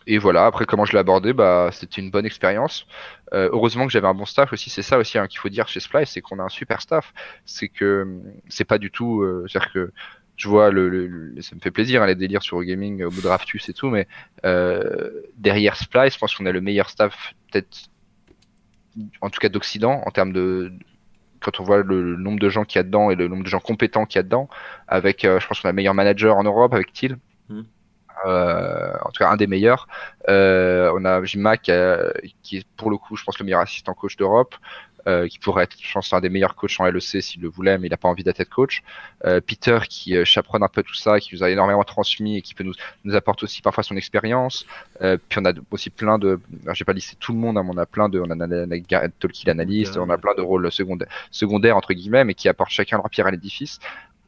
[0.08, 0.46] et voilà.
[0.48, 2.88] Après comment je l'ai abordé, bah c'était une bonne expérience.
[3.34, 4.70] Euh, heureusement que j'avais un bon staff aussi.
[4.70, 7.14] C'est ça aussi hein, qu'il faut dire chez Splice, c'est qu'on a un super staff.
[7.46, 9.92] C'est que hum, c'est pas du tout, euh, c'est-à-dire que
[10.38, 13.12] je vois le, le- le- ça me fait plaisir hein, les délires sur Gaming au
[13.12, 14.08] bout de Raftus et tout, mais
[14.44, 17.90] euh, derrière Splice, je pense qu'on a le meilleur staff peut-être
[19.22, 20.74] en tout cas d'Occident en termes de
[21.42, 23.44] quand on voit le, le nombre de gens qu'il y a dedans et le nombre
[23.44, 24.50] de gens compétents qu'il y a dedans,
[24.88, 27.18] avec euh, je pense qu'on a le meilleur manager en Europe avec Thiel.
[27.50, 27.66] Mhm.
[28.26, 29.88] Euh, en tout cas un des meilleurs.
[30.30, 32.12] Euh, on a Jim Mack euh,
[32.44, 34.56] qui est pour le coup je pense le meilleur assistant coach d'Europe.
[35.08, 37.78] Euh, qui pourrait être, je pense, un des meilleurs coachs en LEC s'il le voulait,
[37.78, 38.84] mais il n'a pas envie d'être coach.
[39.26, 42.42] Euh, Peter qui euh, chaperonne un peu tout ça, qui nous a énormément transmis et
[42.42, 42.74] qui peut nous,
[43.04, 44.66] nous apporte aussi parfois son expérience.
[45.02, 46.40] Euh, puis on a aussi plein de,
[46.74, 49.14] j'ai pas listé tout le monde, hein, mais on a plein de, on a Gareth
[49.20, 52.98] Tolkien analyste, on a plein de rôles secondaires, secondaires entre guillemets, mais qui apportent chacun
[52.98, 53.80] leur pierre à l'édifice.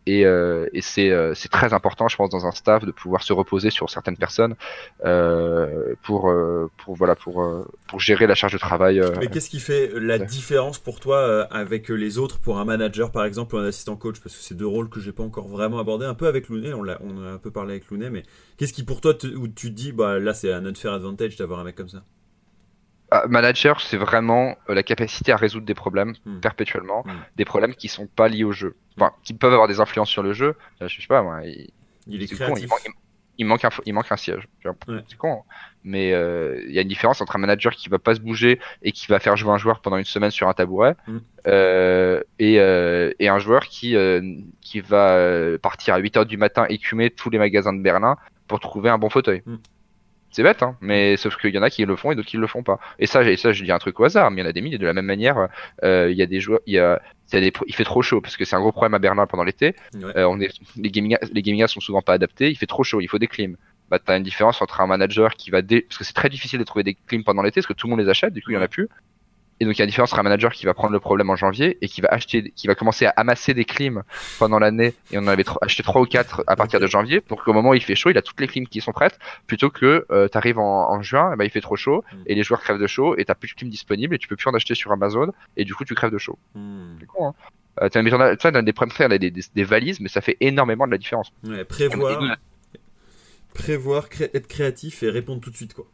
[0.05, 3.23] Et, euh, et c'est euh, c'est très important, je pense, dans un staff de pouvoir
[3.23, 4.55] se reposer sur certaines personnes
[5.05, 6.33] euh, pour
[6.77, 9.01] pour voilà pour pour gérer la charge de travail.
[9.19, 13.25] Mais qu'est-ce qui fait la différence pour toi avec les autres pour un manager par
[13.25, 14.19] exemple ou un assistant coach?
[14.21, 16.73] Parce que c'est deux rôles que j'ai pas encore vraiment abordé, un peu avec Lounet,
[16.73, 18.23] on, l'a- on a un peu parlé avec Lounet, mais
[18.57, 21.35] qu'est-ce qui pour toi, te- où tu te dis, bah là c'est un unfair advantage
[21.35, 22.03] d'avoir un mec comme ça?
[23.27, 26.39] Manager, c'est vraiment euh, la capacité à résoudre des problèmes Hmm.
[26.39, 27.11] perpétuellement, Hmm.
[27.35, 30.23] des problèmes qui sont pas liés au jeu, enfin qui peuvent avoir des influences sur
[30.23, 30.55] le jeu.
[30.81, 31.69] Euh, Je sais pas, moi, il,
[32.07, 32.63] Il est c'est con, créatif.
[32.65, 32.87] il, manque,
[33.37, 34.47] il manque un, il manque un siège.
[34.65, 34.71] Ouais.
[35.07, 35.53] C'est con, hein.
[35.83, 38.59] mais euh, il y a une différence entre un manager qui va pas se bouger
[38.81, 41.17] et qui va faire jouer un joueur pendant une semaine sur un tabouret Hmm.
[41.47, 43.95] euh, et, euh, et un joueur qui
[44.61, 48.59] qui va partir à 8 heures du matin écumer tous les magasins de Berlin pour
[48.59, 49.41] trouver un bon fauteuil.
[50.33, 52.37] C'est bête, hein, mais sauf qu'il y en a qui le font et d'autres qui
[52.37, 52.79] le font pas.
[52.97, 54.51] Et ça, et ça, je dis un truc au hasard, mais il y en a
[54.51, 54.79] des milliers.
[54.79, 55.47] De la même manière,
[55.83, 56.99] euh, il y a des joueurs, il y a,
[57.31, 58.99] il y a des, il fait trop chaud parce que c'est un gros problème à
[58.99, 59.75] Berlin pendant l'été.
[59.93, 60.17] Ouais.
[60.17, 62.49] Euh, on est, les gaming, les gaming sont souvent pas adaptés.
[62.49, 63.57] Il fait trop chaud, il faut des clims.
[63.91, 65.81] Bah, t'as une différence entre un manager qui va dé...
[65.81, 67.91] parce que c'est très difficile de trouver des clims pendant l'été parce que tout le
[67.91, 68.89] monde les achète, du coup il y en a plus.
[69.63, 71.29] Et donc il y a une différence entre un manager qui va prendre le problème
[71.29, 74.03] en janvier et qui va acheter, qui va commencer à amasser des clims
[74.37, 77.41] pendant l'année et on en avait acheté trois ou quatre à partir de janvier pour
[77.43, 79.69] qu'au moment où il fait chaud, il a toutes les clims qui sont prêtes plutôt
[79.69, 82.17] que euh, t'arrives en, en juin, et ben il fait trop chaud Mm.
[82.25, 84.35] et les joueurs crèvent de chaud et t'as plus de clims disponibles et tu peux
[84.35, 86.37] plus en acheter sur Amazon et du coup tu crèves de chaud.
[86.55, 86.95] Hmm.
[86.99, 87.33] C'est con, hein.
[87.81, 90.85] Euh, tu dans des problèmes, on a des, des, des valises, mais ça fait énormément
[90.85, 91.31] de la différence.
[91.43, 92.19] Ouais, prévoir,
[93.53, 95.85] prévoir, cré- être créatif et répondre tout de suite quoi.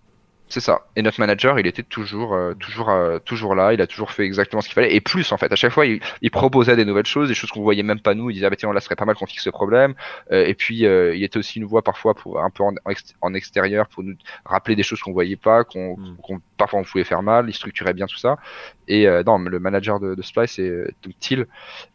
[0.51, 0.87] C'est ça.
[0.95, 3.71] Et notre manager, il était toujours, euh, toujours, euh, toujours là.
[3.71, 4.95] Il a toujours fait exactement ce qu'il fallait.
[4.95, 7.51] Et plus, en fait, à chaque fois, il, il proposait des nouvelles choses, des choses
[7.51, 8.31] qu'on voyait même pas nous.
[8.31, 9.93] Il disait, ah, bah, tiens, là, ce serait pas mal qu'on fixe ce problème.
[10.31, 12.89] Euh, et puis, euh, il était aussi une voix parfois pour un peu en, en
[12.89, 16.17] ex- en extérieur pour nous rappeler des choses qu'on voyait pas, qu'on, Mm.
[16.23, 17.45] qu'on- parfois on pouvait faire mal.
[17.47, 18.37] Il structurait bien tout ça.
[18.87, 21.45] Et euh, non, mais le manager de, de Splice est euh, donc Thiel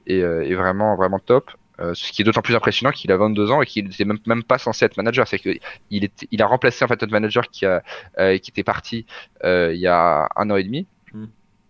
[0.07, 1.51] est, euh, est vraiment, vraiment top.
[1.81, 4.19] Euh, ce qui est d'autant plus impressionnant qu'il a 22 ans et qu'il n'était même,
[4.27, 5.27] même pas censé être manager.
[5.27, 5.51] C'est que
[5.91, 6.09] il,
[6.43, 7.83] a remplacé en fait notre manager qui a
[8.19, 9.07] euh, qui était parti
[9.43, 10.87] euh, il y a un an et demi.
[11.13, 11.25] Mm.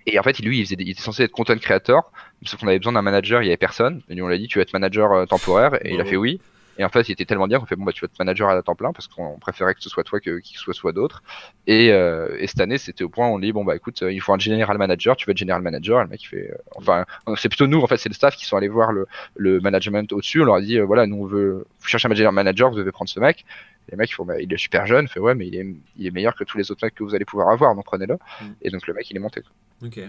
[0.06, 2.12] Et en fait, lui, il, faisait des- il était censé être content creator,
[2.44, 4.02] sauf qu'on avait besoin d'un manager, il y avait personne.
[4.10, 6.10] Et lui, on l'a dit, tu veux être manager euh, temporaire, et il a Bravo.
[6.10, 6.40] fait oui.
[6.78, 8.48] Et en fait, il était tellement bien qu'on fait bon bah tu vas être manager
[8.48, 11.22] à temps plein parce qu'on préférait que ce soit toi que qu'il soit soit d'autres.
[11.66, 14.12] Et, euh, et cette année, c'était au point où on dit bon bah écoute, euh,
[14.12, 16.00] il faut un general manager, tu veux être general manager.
[16.00, 17.04] Et le mec il fait, euh, enfin,
[17.36, 19.06] c'est plutôt nous en fait, c'est le staff qui sont allés voir le,
[19.36, 20.42] le management au-dessus.
[20.42, 22.76] On leur a dit euh, voilà, nous on veut, vous cherchez un general manager, vous
[22.76, 23.44] devez prendre ce mec.
[23.88, 25.66] Et les mecs ils font bah, il est super jeune, fait ouais mais il est
[25.96, 28.14] il est meilleur que tous les autres mecs que vous allez pouvoir avoir, donc prenez-le.
[28.14, 28.44] Mm.
[28.62, 29.42] Et donc le mec il est monté.
[29.84, 30.00] Ok.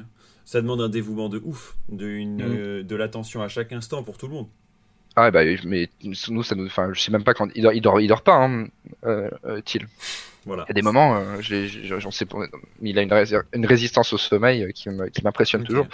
[0.45, 2.55] Ça demande un dévouement de ouf, de, une, Mm.
[2.57, 4.47] euh, de l'attention à chaque instant pour tout le monde.
[5.15, 6.13] Ah bah mais nous
[6.43, 8.35] ça nous, enfin je sais même pas quand il dort, il dort, il dort pas,
[8.35, 8.67] hein,
[9.05, 9.87] euh, euh, Thiel.
[10.45, 10.63] Voilà.
[10.67, 12.37] Il y a des moments, euh, j'en sais pas,
[12.81, 14.89] il a une, rési- une résistance au sommeil euh, qui
[15.23, 15.87] m'impressionne toujours.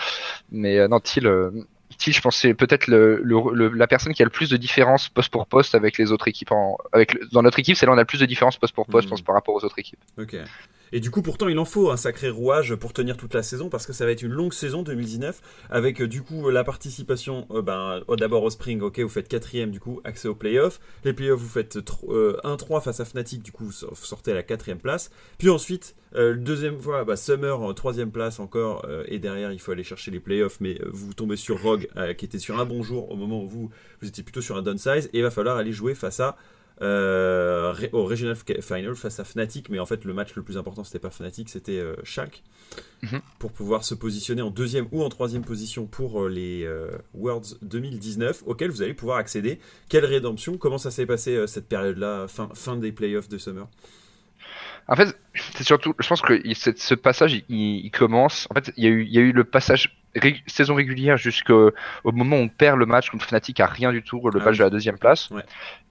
[0.51, 1.25] Mais euh, non, Thiel,
[1.97, 4.57] Thiel, je pense c'est peut-être le, le, le- la personne qui a le plus de
[4.57, 6.51] différence poste pour poste avec les autres équipes.
[6.51, 8.73] En, avec dans notre équipe, c'est là où on a le plus de différence poste
[8.75, 9.99] pour poste, je pense, par rapport aux autres équipes.
[10.17, 10.35] Ok.
[10.93, 13.69] Et du coup, pourtant, il en faut un sacré rouage pour tenir toute la saison
[13.69, 17.47] parce que ça va être une longue saison 2019 avec euh, du coup la participation.
[17.51, 20.79] euh, ben, euh, d'abord au Spring, ok, vous faites quatrième, du coup, accès aux playoffs.
[21.05, 24.05] Les playoffs, vous faites tro- euh, 1-3 face à Fnatic, du coup, vous sor- vous
[24.05, 25.11] sortez à la quatrième place.
[25.37, 28.85] Puis ensuite, euh, deuxième fois, bah, Summer en troisième place encore.
[28.89, 31.87] euh, et derrière, il faut aller chercher les playoffs, mais euh, vous tombez sur Rogue
[31.97, 33.69] euh, qui était sur un bon jour au moment où vous,
[34.01, 35.09] vous étiez plutôt sur un downsize.
[35.13, 36.35] Et il va falloir aller jouer face à
[36.81, 40.83] euh, au Regional Final face à Fnatic, mais en fait le match le plus important
[40.83, 42.43] c'était pas Fnatic, c'était euh, Schalke,
[43.03, 43.19] Mhm.
[43.39, 47.57] pour pouvoir se positionner en deuxième ou en troisième position pour euh, les euh, Worlds
[47.63, 49.59] 2019, auxquels vous allez pouvoir accéder.
[49.89, 50.57] Quelle rédemption?
[50.57, 53.67] Comment ça s'est passé cette période-là, fin, fin des playoffs de Summer?
[54.87, 55.17] En fait,
[55.55, 58.47] c'est surtout, je pense que ce passage, il, il commence.
[58.49, 61.17] En fait, il y a eu, il y a eu le passage ré- saison régulière
[61.17, 61.71] jusqu'au
[62.03, 64.45] au moment où on perd le match contre Fnatic à rien du tout, le Ah
[64.45, 64.57] match oui.
[64.59, 65.29] de la deuxième place.
[65.31, 65.43] Ouais.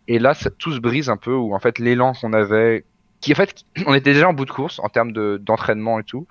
[0.09, 2.85] Et là, ça, tout se brise un peu, où en fait l'élan qu'on avait,
[3.21, 6.05] qui en fait, on était déjà en bout de course en termes de- d'entraînement et
[6.05, 6.27] tout.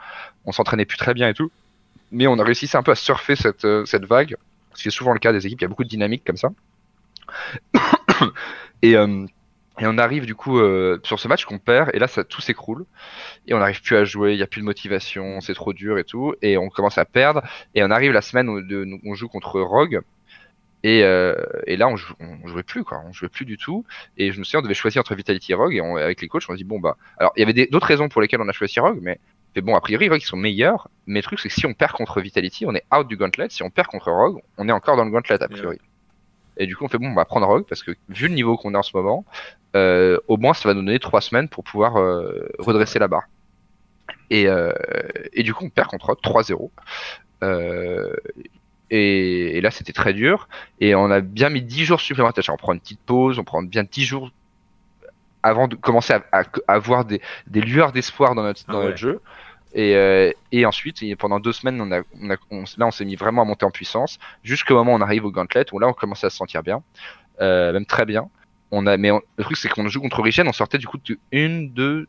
[0.45, 1.51] On s'entraînait plus très bien et tout,
[2.11, 4.35] mais on a réussi un peu à surfer cette euh, cette vague,
[4.73, 5.59] ce qui est souvent le cas des équipes.
[5.61, 6.49] Il y a beaucoup de dynamique comme ça.
[8.81, 9.25] et euh,
[9.79, 12.41] et on arrive du coup euh, sur ce match qu'on perd, et là ça tout
[12.41, 12.85] s'écroule,
[13.47, 15.97] et on n'arrive plus à jouer, il n'y a plus de motivation, c'est trop dur
[15.97, 17.41] et tout, et on commence à perdre,
[17.75, 20.01] et on arrive la semaine où de- on joue contre Rogue,
[20.83, 21.35] et, euh,
[21.67, 23.85] et là on, jou- on jouait plus quoi, on jouait plus du tout,
[24.17, 26.27] et je me souviens on devait choisir entre Vitality et Rogue, et on- avec les
[26.27, 28.47] coachs on a dit bon bah, alors il y avait d'autres raisons pour lesquelles on
[28.49, 29.19] a choisi Rogue, mais
[29.55, 31.73] Et bon, a priori, Rogue, ils sont meilleurs, mais le truc, c'est que si on
[31.73, 33.47] perd contre Vitality, on est out du Gauntlet.
[33.49, 35.79] Si on perd contre Rogue, on est encore dans le Gauntlet, a priori.
[36.59, 38.57] Et du coup, on fait bon, on va prendre Rogue, parce que vu le niveau
[38.57, 39.25] qu'on a en ce moment,
[39.75, 43.27] euh, au moins, ça va nous donner trois semaines pour pouvoir euh, redresser la barre.
[44.29, 44.73] Et, euh,
[45.33, 46.69] et du coup, on perd contre Rogue 3-0.
[47.43, 48.13] Euh,
[48.91, 50.49] et, et, là, c'était très dur.
[50.81, 52.43] Et on a bien mis 10 jours supplémentaires.
[52.49, 54.29] On prend une petite pause, on prend bien 10 jours
[55.41, 58.79] avant de commencer à, à, à avoir des, des lueurs d'espoir dans notre, dans Ah
[58.79, 58.85] ouais.
[58.87, 59.21] notre jeu.
[59.73, 62.91] Et, euh, et ensuite, et pendant deux semaines, on a, on a, on- là, on
[62.91, 65.79] s'est mis vraiment à monter en puissance jusqu'au moment où on arrive au Gauntlet où
[65.79, 66.81] là, on commençait à se sentir bien,
[67.41, 68.29] euh, même très bien.
[68.71, 70.97] On a, mais on- le truc, c'est qu'on joue contre Origin, on sortait du coup
[70.97, 72.07] de une, deux,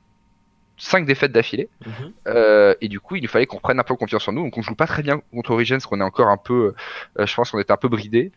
[0.78, 1.68] cinq défaites d'affilée.
[1.86, 2.12] Mhm.
[2.28, 4.44] Euh, et du coup, il nous fallait qu'on prenne un peu confiance en nous.
[4.44, 6.74] Donc, on joue pas très bien contre Origins, parce qu'on est encore un peu,
[7.18, 8.32] euh, je pense qu'on était un peu bridé.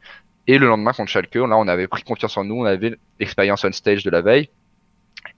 [0.48, 3.64] Et le lendemain contre Schalke, là, on avait pris confiance en nous, on avait l'expérience
[3.64, 4.50] on stage de la veille.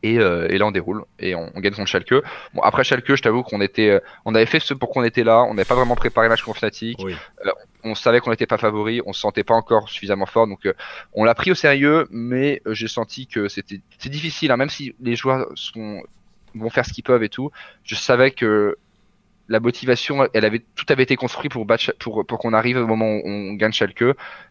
[0.06, 2.14] Et, euh, et là, on déroule et on, on gagne contre Schalke.
[2.54, 5.24] Bon, après Schalke, je t'avoue qu'on était, euh, on avait fait ce pour qu'on était
[5.24, 5.42] là.
[5.50, 7.00] On n'avait pas vraiment préparé le match contre Fnatic.
[7.04, 7.16] Oui.
[7.84, 9.02] On savait qu'on n'était pas favori.
[9.08, 10.46] On se sentait pas encore suffisamment fort.
[10.46, 10.74] Donc, euh,
[11.14, 14.52] on l'a pris au sérieux, mais euh, j'ai senti que c'était, c'est difficile.
[14.52, 16.04] Hein, même si les joueurs sont
[16.54, 17.50] vont faire ce qu'ils peuvent et tout.
[17.84, 18.78] Je savais que
[19.48, 22.88] la motivation, elle avait tout avait été construit pour battre, pour pour qu'on arrive au
[22.88, 24.04] moment où on gagne Schalke.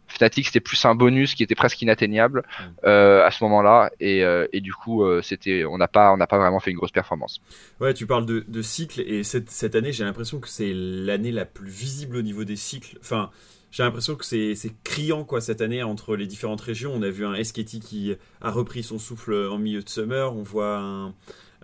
[0.07, 2.42] Fnatic c'était plus un bonus qui était presque inatteignable
[2.84, 6.18] euh, à ce moment-là et, euh, et du coup euh, c'était on n'a pas on
[6.18, 7.40] n'a pas vraiment fait une grosse performance.
[7.80, 11.32] Ouais, tu parles de, de cycle et cette, cette année, j'ai l'impression que c'est l'année
[11.32, 12.99] la plus visible au niveau des cycles.
[13.01, 13.30] Enfin,
[13.70, 16.92] j'ai l'impression que c'est criant quoi cette année entre les différentes régions.
[16.95, 20.32] On a vu un SKT qui a repris son souffle en milieu de summer.
[20.32, 21.14] On voit un,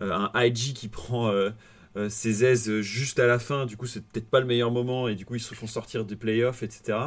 [0.00, 1.50] un IG qui prend euh,
[1.96, 3.66] euh, ses aises juste à la fin.
[3.66, 6.04] Du coup, c'est peut-être pas le meilleur moment et du coup, ils se font sortir
[6.04, 6.98] des playoffs, etc.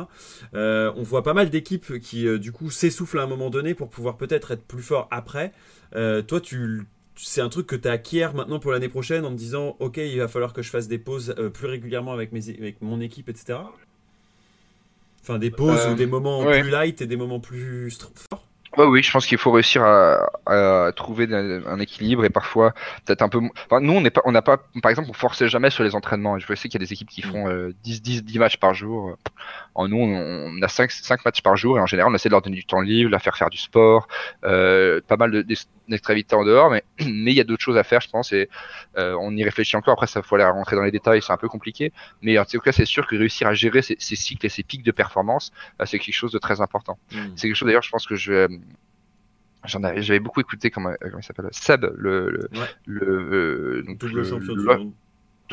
[0.54, 3.74] Euh, on voit pas mal d'équipes qui euh, du coup s'essoufflent à un moment donné
[3.74, 5.54] pour pouvoir peut-être être plus fort après.
[5.96, 6.84] Euh, toi, tu
[7.16, 10.18] c'est un truc que tu acquiers maintenant pour l'année prochaine en te disant ok il
[10.18, 13.30] va falloir que je fasse des pauses euh, plus régulièrement avec, mes, avec mon équipe
[13.30, 13.60] etc
[15.22, 16.62] enfin des pauses Euh, ou des moments ouais.
[16.62, 17.96] plus light et des moments plus
[18.32, 18.48] forts?
[18.76, 22.74] Ouais, oui, je pense qu'il faut réussir à, à trouver un, un équilibre et parfois
[23.06, 23.40] peut-être un peu.
[23.70, 25.94] Enfin, nous, on n'est pas, on n'a pas, par exemple, on forçait jamais sur les
[25.94, 26.40] entraînements.
[26.40, 28.74] Je sais qu'il y a des équipes qui font euh, 10, 10, 10 matchs par
[28.74, 29.16] jour.
[29.76, 32.30] En nous, on, on a 5, 5 matchs par jour et en général, on essaie
[32.30, 34.08] de leur donner du temps libre, la faire faire du sport,
[34.44, 37.78] euh, pas mal de- d'ex- d'extrémités en dehors, mais mais il y a d'autres choses
[37.78, 38.50] à faire, je pense, et
[38.98, 39.94] euh, on y réfléchit encore.
[39.94, 42.60] Après, ça faut aller rentrer dans les détails, c'est un peu compliqué, mais en tout
[42.60, 45.52] cas, c'est sûr que réussir à gérer ces, ces cycles et ces pics de performance,
[45.82, 47.00] euh, c'est quelque chose de très important.
[47.12, 47.30] Hmm.
[47.36, 48.48] C'est quelque chose d'ailleurs, je pense que je vais.
[49.66, 52.68] J'en avais, j'avais beaucoup écouté comment, euh, comment il s'appelle Seb, le, le, Ouais.
[52.86, 53.06] le
[53.80, 54.94] euh, donc double le- champion du monde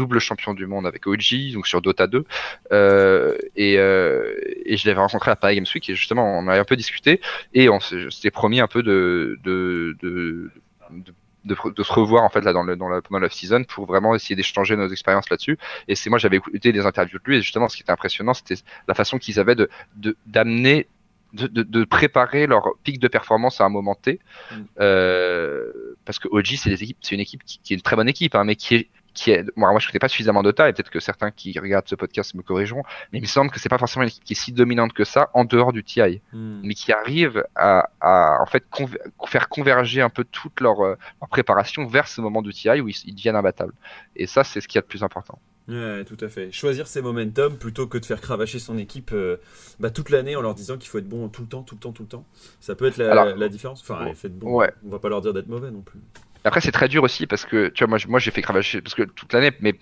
[0.00, 2.24] double champion du monde avec OG, donc sur Dota 2.
[2.72, 4.34] Euh, et, euh,
[4.64, 7.20] et je l'avais rencontré à Paris Games Week et justement on avait un peu discuté
[7.52, 10.50] et on s'était promis un peu de de, de,
[10.90, 11.12] de
[11.44, 13.84] de, de se revoir en fait là dans le dans la pendant l'off season pour
[13.86, 15.56] vraiment essayer d'échanger nos expériences là-dessus
[15.88, 18.34] et c'est moi j'avais écouté des interviews de lui et justement ce qui était impressionnant
[18.34, 18.56] c'était
[18.88, 20.86] la façon qu'ils avaient de de d'amener
[21.32, 24.18] de, de, de préparer leur pic de performance à un moment T
[24.50, 24.54] Mm.
[24.80, 25.72] euh,
[26.04, 28.08] parce que OG c'est des équipes c'est une équipe qui, qui est une très bonne
[28.08, 30.72] équipe hein, mais qui est qui est moi, moi je connais pas suffisamment Dota et
[30.72, 32.82] peut-être que certains qui regardent ce podcast me corrigeront
[33.12, 35.04] mais il me semble que c'est pas forcément une équipe qui est si dominante que
[35.04, 36.60] ça en dehors du TI Hmm.
[36.62, 40.96] mais qui arrive à, à en fait conver- faire converger un peu toute leur, euh,
[41.20, 43.74] leur préparation vers ce moment du TI où ils, ils deviennent imbattables
[44.16, 45.38] et ça c'est ce qu'il y a de plus important
[45.68, 46.50] Ouais, tout à fait.
[46.50, 49.36] Choisir ses momentum plutôt que de faire cravacher son équipe euh,
[49.78, 51.80] bah, toute l'année en leur disant qu'il faut être bon tout le temps, tout le
[51.80, 52.24] temps, tout le temps.
[52.58, 53.80] Ça peut être la, Alors, la différence.
[53.82, 54.14] Enfin, ouais.
[54.14, 54.56] faites bon.
[54.56, 54.72] Ouais.
[54.84, 56.00] On va pas leur dire d'être mauvais non plus.
[56.44, 58.94] Après, c'est très dur aussi parce que tu vois, moi, moi, j'ai fait cravacher parce
[58.94, 59.74] que toute l'année, mais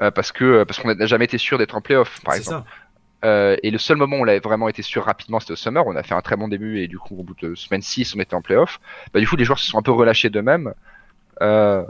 [0.00, 2.66] euh, parce que parce qu'on n'a jamais été sûr d'être en playoff, par exemple.
[2.68, 2.74] ça.
[3.24, 5.84] Euh, et le seul moment où on l'avait vraiment été sûr rapidement, c'était au summer.
[5.86, 8.14] On a fait un très bon début et du coup, au bout de semaine 6,
[8.14, 8.80] on était en playoff.
[9.12, 10.72] Bah, du coup, les joueurs se sont un peu relâchés d'eux-mêmes.
[11.42, 11.84] Euh,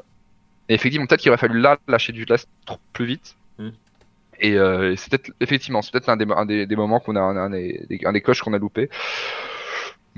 [0.68, 2.48] et effectivement, peut-être qu'il aurait fallu là lâcher du last
[2.92, 3.36] plus vite.
[3.58, 3.68] Mm.
[4.40, 7.20] Et euh, c'est peut-être effectivement, c'est peut-être un des, un des, des moments qu'on a
[7.20, 8.88] un, un des- un des coches qu'on a loupé.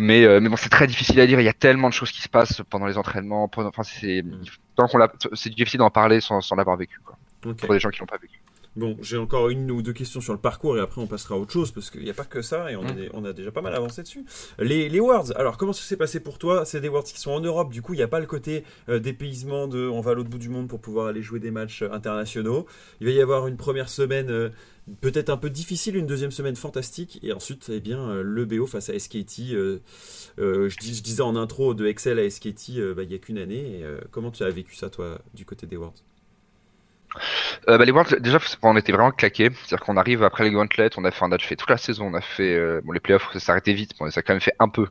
[0.00, 1.38] Mais, euh, mais bon, c'est très difficile à dire.
[1.40, 3.48] Il y a tellement de choses qui se passent pendant les entraînements.
[3.48, 4.42] pendant- Enfin, c'est Mm.
[4.76, 6.98] tant qu'on l'a, c'est difficile d'en parler sans, sans l'avoir vécu.
[7.04, 7.18] Quoi,
[7.66, 8.40] pour des gens qui l'ont pas vécu.
[8.76, 11.38] Bon, j'ai encore une ou deux questions sur le parcours et après on passera à
[11.38, 12.98] autre chose parce qu'il n'y a pas que ça et on, Mm.
[12.98, 14.24] est- on a déjà pas mal avancé dessus.
[14.60, 16.64] Les, les Worlds, alors comment ça s'est passé pour toi?
[16.64, 18.62] C'est des Worlds qui sont en Europe, du coup il n'y a pas le côté
[18.88, 21.50] euh, dépaysement de on va à l'autre bout du monde pour pouvoir aller jouer des
[21.50, 22.64] matchs euh, internationaux.
[23.00, 24.50] Il va y avoir une première semaine euh,
[25.00, 28.66] peut-être un peu difficile, une deuxième semaine fantastique et ensuite eh bien euh, le BO
[28.66, 29.50] face à SKT.
[30.38, 33.38] je, dis- je disais en intro de Excel à SKT bah, il n'y a qu'une
[33.38, 33.80] année.
[33.80, 36.02] Et, comment tu as vécu ça toi du côté des Worlds?
[37.68, 39.50] Euh, bah, les Worlds, déjà, on était vraiment claqués.
[39.64, 42.06] C'est-à-dire qu'on arrive après les Gauntlets, on a fait, on a fait toute la saison,
[42.06, 44.40] on a fait, euh, bon, les playoffs, ça arrêté vite, mais on a quand même
[44.40, 44.86] fait un peu.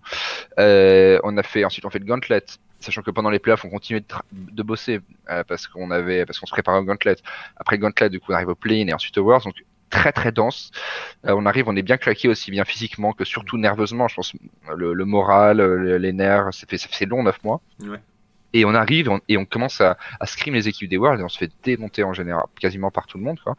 [0.60, 2.44] Euh, on a fait, ensuite, on fait le Gauntlet.
[2.80, 5.02] sachant que pendant les playoffs, on continuait de, bosser
[5.48, 7.16] parce qu'on se préparait au Gauntlet.
[7.58, 9.46] Après Gauntlet, du coup, on arrive au Play et ensuite au Worlds.
[9.46, 9.56] Donc
[9.90, 10.72] très très dense.
[11.24, 14.08] on arrive, on est bien claqué aussi bien physiquement que surtout nerveusement.
[14.08, 14.34] Je pense
[14.76, 17.62] le, le moral, les nerfs, ça ça fait long neuf mois.
[17.82, 18.00] Ouais.
[18.54, 21.30] Et on arrive et on, commence à, à scrim les équipes des Worlds et on
[21.30, 23.40] se fait démonter en général, quasiment par tout le monde.
[23.44, 23.56] Quoi.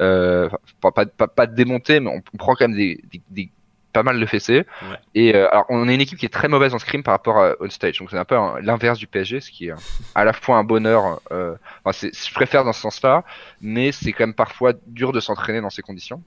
[0.00, 0.48] Euh,
[0.80, 3.50] pas, pas, pas, pas démonter, mais on, prend quand même des, des, des
[3.96, 4.66] pas mal de fessées.
[4.82, 4.98] Ouais.
[5.14, 7.38] Et euh, alors on est une équipe qui est très mauvaise en scrim par rapport
[7.38, 9.72] à on stage, donc c'est un peu l'inverse du PSG, ce qui est
[10.14, 11.22] à la fois un bonheur.
[11.32, 13.24] Euh, enfin, je préfère dans ce sens-là,
[13.62, 16.22] mais c'est quand même parfois dur de s'entraîner dans ces conditions.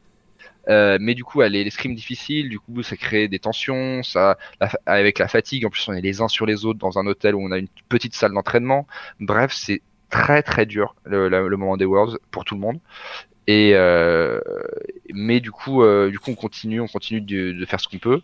[0.68, 4.38] Euh, mais du coup, les, les scrims difficiles, du coup, ça crée des tensions, ça,
[4.86, 5.66] avec la fatigue.
[5.66, 7.58] En plus, on est les uns sur les autres dans un hôtel où on a
[7.58, 8.86] une petite salle d'entraînement.
[9.20, 12.80] Bref, c'est très très dur le, le, moment des Worlds pour tout le monde.
[13.48, 14.40] Et euh,
[15.12, 17.98] mais du coup, euh, du coup, on continue, on continue de, de faire ce qu'on
[17.98, 18.22] peut,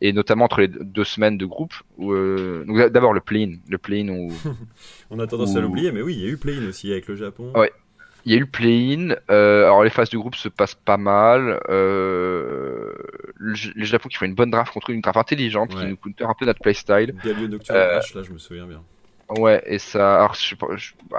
[0.00, 1.74] et notamment entre les deux semaines de groupe.
[1.96, 4.32] Où, euh, d'abord le play-in, le play-in où
[5.10, 7.14] on a tendance à l'oublier, mais oui, il y a eu play-in aussi avec le
[7.14, 7.52] Japon.
[7.54, 7.70] Ouais,
[8.24, 9.16] il y a eu le play-in.
[9.30, 11.60] Euh, alors les phases de groupe se passent pas mal.
[11.68, 12.92] Euh,
[13.40, 16.34] les Japon qui font une bonne draft contre une draft intelligente qui nous counter un
[16.38, 17.14] peu notre playstyle.
[17.70, 18.82] Euh, là je me souviens bien.
[19.30, 20.54] Ouais, et ça, alors, je,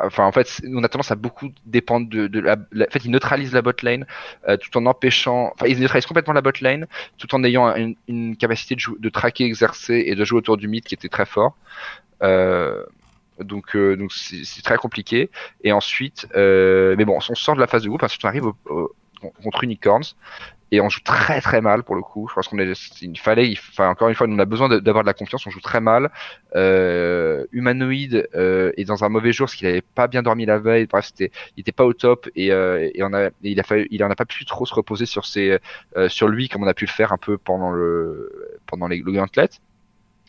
[0.03, 3.09] enfin, en fait, on a tendance à beaucoup dépendre de, de la, En fait, ils
[3.09, 4.05] neutralisent la bot lane
[4.47, 6.85] euh, tout en empêchant, enfin, ils neutralisent complètement la bot lane
[7.17, 10.67] tout en ayant une, une capacité de, de traquer, exercer et de jouer autour du
[10.67, 11.57] mid qui était très fort.
[12.21, 12.83] Euh,
[13.39, 15.29] donc euh, donc c'est très compliqué.
[15.63, 18.51] Et ensuite, euh, mais bon, on sort de la phase de groupe, ensuite on arrive
[19.43, 20.15] contre Unicorns
[20.71, 22.27] et on joue très très mal pour le coup.
[22.29, 25.07] Je pense qu'on est, il fallait, enfin encore une fois, on a besoin d'avoir de
[25.07, 25.45] la confiance.
[25.45, 26.11] On joue très mal.
[26.55, 30.59] Euh, humanoïde euh, est dans un mauvais jour parce qu'il avait pas bien dormi la
[30.59, 30.87] veille.
[30.87, 33.87] Bref, c'était, il était pas au top et, euh, et on a, il a fallu,
[33.91, 35.59] il en a pas pu trop se reposer sur ses,
[35.97, 38.97] euh, sur lui comme on a pu le faire un peu pendant le, pendant les,
[38.97, 39.49] le gauntlet.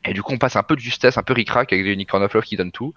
[0.06, 2.22] Et du coup, on passe un peu de justesse, un peu ric-rac avec des Unicorn
[2.22, 2.94] of Love qui donnent tout.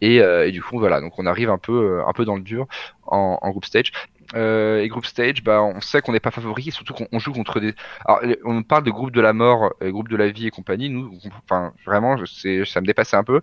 [0.00, 2.36] Et, euh, et, du coup, voilà, donc on arrive un peu, euh, un peu dans
[2.36, 2.66] le dur
[3.06, 3.92] en, en group stage.
[4.34, 7.60] Euh, et group stage, bah, on sait qu'on n'est pas favori, surtout qu'on joue contre
[7.60, 7.74] des.
[8.04, 10.88] Alors, on parle de groupe de la mort, euh, groupe de la vie et compagnie.
[10.88, 13.40] Nous, enfin, vraiment, c'est, ça me dépassait un peu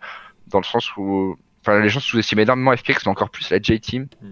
[0.48, 4.08] dans le sens où, enfin, les gens sous-estimaient énormément FPX, mais encore plus la J-Team.
[4.22, 4.28] Mm.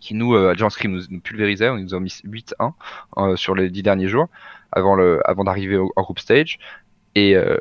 [0.00, 2.72] qui nous, euh, Agent Scream nous, nous, pulvérisait, on nous a mis 8-1
[3.16, 4.28] euh, sur les 10 derniers jours
[4.72, 6.58] avant le, avant d'arriver en group stage.
[7.14, 7.56] Et, euh,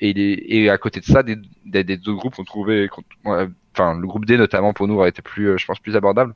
[0.00, 1.36] et, et, à côté de ça, des,
[1.66, 2.88] des, des deux groupes ont trouvé,
[3.24, 6.34] enfin le groupe D notamment pour nous aurait été plus, euh, je pense, plus abordable.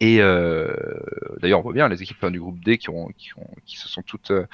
[0.00, 0.74] Et euh,
[1.40, 3.88] d'ailleurs, on voit bien les équipes du groupe D qui ont, qui ont, qui se
[3.88, 4.46] sont toutes, euh,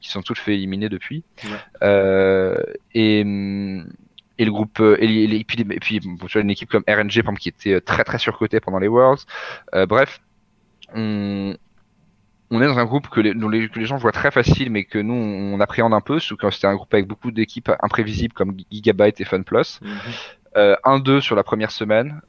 [0.00, 1.24] qui sont toutes fait éliminer depuis.
[1.44, 1.50] Ouais.
[1.82, 2.56] Euh,
[2.94, 3.24] et
[4.40, 6.94] et le groupe et, et, puis, et puis bon, tu vois, une équipe comme RNG
[6.94, 9.24] par exemple, qui était très très surcotée pendant les Worlds.
[9.74, 10.20] Euh, bref,
[10.94, 11.56] on,
[12.50, 14.84] on est dans un groupe que les, les, que les, gens voient très facile, mais
[14.84, 18.32] que nous on appréhende un peu, surtout quand c'était un groupe avec beaucoup d'équipes imprévisibles
[18.34, 19.80] comme Gigabyte et FunPlus.
[19.82, 20.36] Mm -hmm.
[20.56, 22.20] euh, 1-2 sur la première semaine,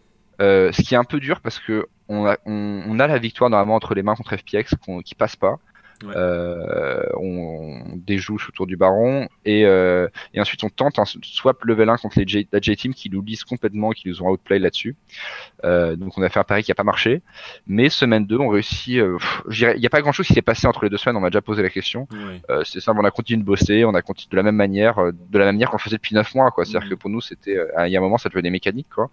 [0.42, 3.18] euh, ce qui est un peu dur parce que on a, on, on a la
[3.18, 5.56] victoire normalement entre les mains contre FPX qui passe pas.
[6.04, 6.14] Ouais.
[6.16, 11.64] Euh, on, on, déjouche autour du baron et, euh, et ensuite on tente un swap
[11.66, 14.60] level 1 contre les J, la J-Team qui nous lisent complètement, qui nous ont outplay
[14.60, 14.96] là-dessus.
[15.66, 17.22] Euh, donc on a fait un pari qui a pas marché.
[17.68, 18.98] Mais semaine 2, on réussit.
[18.98, 19.18] Euh,
[19.50, 21.18] il n'y a pas grand-chose qui s'est passé entre les deux semaines.
[21.18, 22.08] On m'a déjà posé la question.
[22.12, 22.42] Ouais.
[22.50, 25.00] Euh, c'est simple, on a continué de bosser, on a continué de la même manière,
[25.00, 26.52] euh, de la même manière qu'on faisait depuis 9 mois.
[26.52, 26.92] quoi C'est-à-dire mmh.
[26.92, 28.88] que pour nous, c'était il y a un moment, ça devenait mécanique.
[28.94, 29.10] Quoi.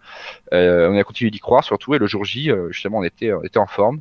[0.53, 3.59] on a continué d'y croire surtout et le jour J, justement, on était, on était
[3.59, 4.01] en forme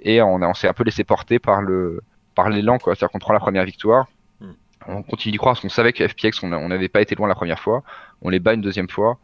[0.00, 2.00] et on, a, on s'est un peu laissé porter par le
[2.34, 2.94] par l'élan, quoi.
[2.94, 4.06] C'est-à-dire qu'on prend la première victoire,
[4.40, 4.50] mm.
[4.88, 7.34] on continue d'y croire parce qu'on savait que FPX, on n'avait pas été loin la
[7.34, 7.82] première fois,
[8.22, 9.18] on les bat une deuxième fois,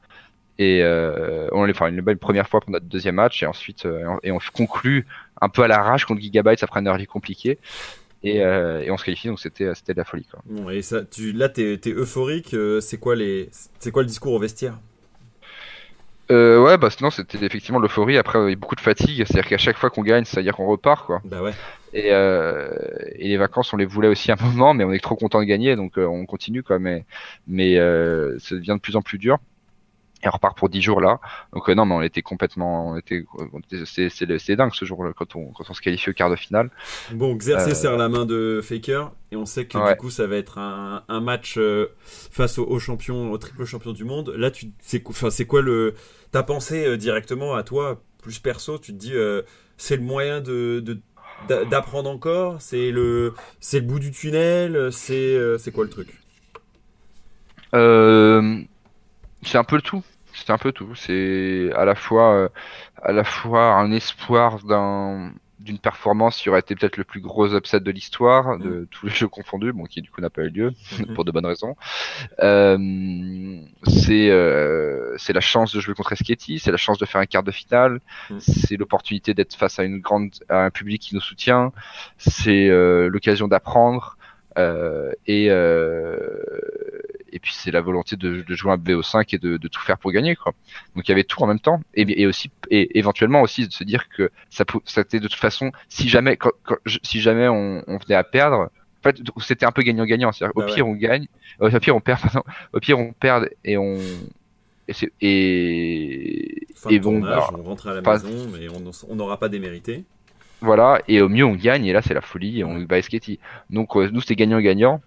[0.58, 3.46] et euh, on les, enfin, les bat une première fois pour notre deuxième match, et
[3.46, 5.06] ensuite, euh, et on conclut
[5.40, 7.58] un peu à l'arrache contre Gigabyte après un early compliqué.
[8.24, 10.40] Et, euh, et, on se qualifie donc c'était c'était de la folie quoi.
[10.44, 13.48] Bon, et ça tu là t'es es euphorique c'est quoi les
[13.78, 14.74] c'est quoi le discours au vestiaire?
[16.30, 18.18] Euh, ouais, bah sinon c'était effectivement l'euphorie.
[18.18, 19.24] Après, il y a beaucoup de fatigue.
[19.24, 21.20] C'est-à-dire qu'à chaque fois qu'on gagne, ça veut dire qu'on repart, quoi.
[21.24, 21.54] Bah ouais.
[21.92, 22.68] Et, euh,
[23.14, 25.44] et les vacances, on les voulait aussi un moment, mais on est trop content de
[25.44, 26.78] gagner, donc euh, on continue, quoi.
[26.78, 27.04] Mais,
[27.46, 29.38] mais euh, ça devient de plus en plus dur.
[30.24, 31.20] Et on repart pour 10 jours là.
[31.52, 33.24] Donc non, mais on était complètement, on était,
[33.86, 36.70] c'est dingue ce jour-là quand on quand on se qualifie au quart de finale.
[37.12, 39.92] Bon, Xerxes serre la main de Faker et on sait que ouais.
[39.92, 41.56] du coup ça va être un, un match
[42.04, 44.34] face au, au, champion, au triple champion du monde.
[44.36, 45.94] Là, tu, c'est, enfin, c'est quoi le
[46.32, 49.14] T'as pensé directement à toi, plus perso, tu te dis
[49.78, 50.80] c'est le moyen de,
[51.40, 56.22] d'apprendre encore, c'est le c'est le bout du tunnel, c'est euh, c'est quoi le truc?
[57.74, 58.62] Euh,
[59.42, 60.04] C'est un peu le tout.
[60.34, 60.94] C'est un peu tout.
[60.94, 62.50] C'est à la fois
[63.02, 67.54] à la fois un espoir d'un d'une performance qui aurait été peut-être le plus gros
[67.56, 70.50] upset de l'histoire, de tous les jeux confondus, bon, qui du coup n'a pas eu
[70.50, 71.14] lieu, Mhm.
[71.14, 71.76] pour de bonnes raisons.
[72.40, 72.78] Euh,
[73.86, 77.26] c'est euh, c'est la chance de jouer contre Esketti, c'est la chance de faire un
[77.26, 78.00] quart de finale,
[78.30, 78.40] Mhm.
[78.40, 81.72] c'est l'opportunité d'être face à une grande à un public qui nous soutient,
[82.18, 84.16] c'est euh, l'occasion d'apprendre
[84.58, 86.28] euh, et euh,
[87.32, 89.98] et puis c'est la volonté de, de jouer un BO5 et de, de tout faire
[89.98, 90.52] pour gagner quoi.
[90.94, 93.72] Donc il y avait tout en même temps et, et aussi et éventuellement aussi de
[93.72, 97.20] se dire que ça ça était de toute façon si jamais quand, quand- je- si
[97.20, 100.68] jamais on, on venait à perdre en fait c'était un peu gagnant-gagnant c'est-à-dire Bah au
[100.68, 100.74] ouais.
[100.74, 101.26] pire on gagne
[101.62, 102.42] euh, au pire on perd pardon.
[102.72, 103.98] au pire on perd et on
[104.88, 108.66] et et, et bon tournage, alors, on rentre à la pas- maison, mais
[109.08, 110.04] on n'aura pas démérité.
[110.60, 113.38] voilà et au mieux on gagne et là c'est la folie et on bat Sketty
[113.70, 115.00] donc euh, nous c'était gagnant-gagnant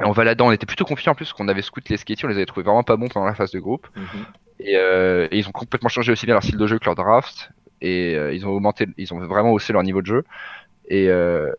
[0.00, 2.24] et on va là-dedans on était plutôt confiants en plus qu'on avait scout les Sketty
[2.24, 4.26] on les avait trouvés vraiment pas bons pendant la phase de groupe Mhm.
[4.60, 6.94] Et, euh, et ils ont complètement changé aussi bien leur style de jeu que leur
[6.94, 7.50] draft.
[7.80, 10.24] Et euh, ils ont augmenté, ils ont vraiment haussé leur niveau de jeu.
[10.88, 11.52] Et, euh,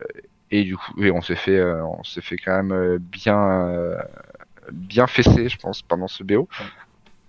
[0.51, 3.39] et du coup, et on s'est fait, euh, on s'est fait quand même euh, bien,
[3.69, 3.97] euh,
[4.71, 6.49] bien fessé, je pense, pendant ce BO.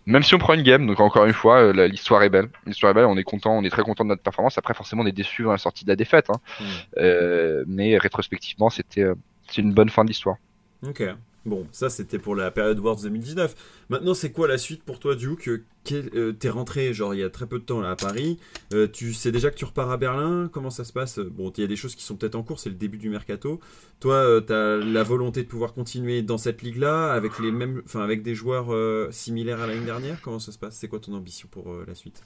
[0.06, 2.48] Même si on prend une game, donc encore une fois, l'histoire est belle.
[2.66, 4.58] L'histoire est belle, on est content, on est très content de notre performance.
[4.58, 6.30] Après, forcément, on est déçu à la sortie de la défaite.
[6.30, 6.40] Hein.
[6.60, 6.66] Mhm.
[6.98, 9.14] Euh, mais rétrospectivement, c'était, euh,
[9.48, 10.36] c'est une bonne fin de l'histoire.
[10.86, 11.02] Ok.
[11.46, 13.54] Bon, ça c'était pour la période Worlds 2019.
[13.88, 15.48] Maintenant, c'est quoi la suite pour toi, Duke?
[15.90, 18.38] Euh, T'es rentré, genre, il y a très peu de temps là à Paris.
[18.74, 20.50] Euh, tu sais déjà que tu repars à Berlin?
[20.52, 21.18] Comment ça se passe?
[21.18, 23.08] Bon, il y a des choses qui sont peut-être en cours, c'est le début du
[23.08, 23.58] mercato.
[24.00, 28.00] Toi, euh, t'as la volonté de pouvoir continuer dans cette ligue-là avec les mêmes, enfin,
[28.00, 28.68] avec des joueurs
[29.12, 30.20] similaires à l'année dernière?
[30.20, 30.76] Comment ça se passe?
[30.76, 32.22] C'est quoi ton ambition pour la suite?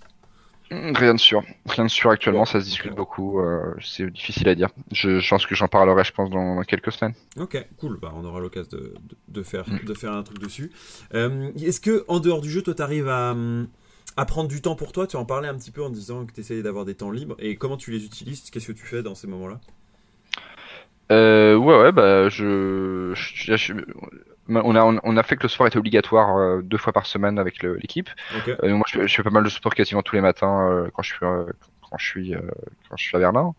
[0.71, 1.43] Rien de sûr.
[1.67, 3.39] Rien de sûr actuellement, ça se discute beaucoup.
[3.41, 4.71] euh, c'est difficile à dire.
[4.93, 7.15] Je, je pense que j'en parlerai, je pense, dans, dans quelques semaines.
[7.39, 7.99] Ok, cool.
[8.01, 9.85] Bah, on aura l'occasion de, de, de faire, Mm.
[9.85, 10.73] de faire un truc dessus.
[11.15, 13.37] Euh, Est-ce que en dehors du jeu, toi, t'arrives à,
[14.17, 15.07] à prendre du temps pour toi?
[15.07, 17.37] Tu en parlais un petit peu en disant que tu essayais d'avoir des temps libres.
[17.39, 18.51] Et comment tu les utilises?
[18.51, 19.61] Qu'est-ce que tu fais dans ces moments-là?
[21.15, 23.73] Euh, ouais, ouais, bah, je, je- je-
[24.49, 27.39] on a, on a fait que le sport était obligatoire euh, deux fois par semaine
[27.39, 28.11] avec l'équipe.
[28.63, 30.89] Euh, moi, je, fais- je fais pas mal de sport quasiment tous les matins euh,
[30.95, 31.45] quand je suis, euh,
[31.91, 32.41] quand je suis, euh,
[32.91, 33.55] quand je suis à Berlin.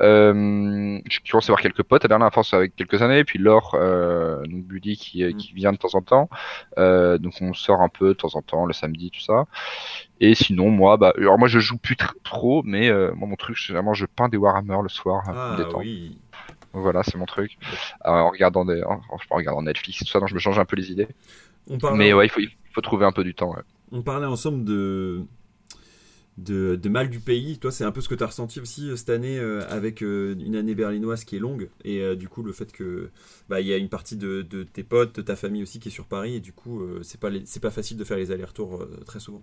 [0.00, 3.38] Euh, je commence à avoir quelques potes à Berlin à force avec quelques années, puis
[3.38, 5.36] Laure, euh, donc Buddy qui, Mm.
[5.36, 6.28] qui vient de temps en temps.
[6.78, 9.44] Euh, donc on sort un peu de temps en temps le samedi, tout ça.
[10.20, 13.36] Et sinon, moi, bah, alors moi je joue plus tr- trop, mais euh, moi mon
[13.36, 16.18] truc, vraiment je peins des Warhammer le soir, Ah oui.
[16.74, 17.56] Voilà, c'est mon truc.
[18.06, 20.64] Euh, en regardant des, en, en- en regardant Netflix, tout ça, je me change un
[20.66, 21.08] peu les idées.
[21.66, 23.52] On parlait, Mais ouais, il faut, il faut trouver un peu du temps.
[23.54, 23.62] ouais.
[23.92, 25.24] on parlait ensemble de,
[26.38, 27.58] de, de mal du pays.
[27.58, 30.02] Toi, c'est un peu ce que tu as ressenti aussi euh, cette année euh, avec
[30.02, 31.68] euh, une année berlinoise qui est longue.
[31.84, 33.10] Et du coup, le fait que
[33.48, 35.88] bah, il y a une partie de, de tes potes, de ta famille aussi qui
[35.88, 36.36] est sur Paris.
[36.36, 39.42] Et du coup, c'est pas, les- pas facile de faire les allers-retours très souvent.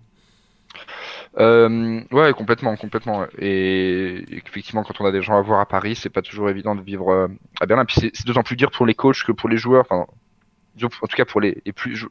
[1.40, 3.26] Euh, ouais, complètement, complètement.
[3.38, 6.76] Et effectivement, quand on a des gens à voir à Paris, c'est pas toujours évident
[6.76, 7.28] de vivre euh,
[7.60, 7.86] à Berlin.
[7.86, 9.86] Puis c'est- d'autant plus dur pour les coachs que pour les joueurs.
[9.90, 10.06] Enfin,
[10.84, 11.62] en tout cas pour les,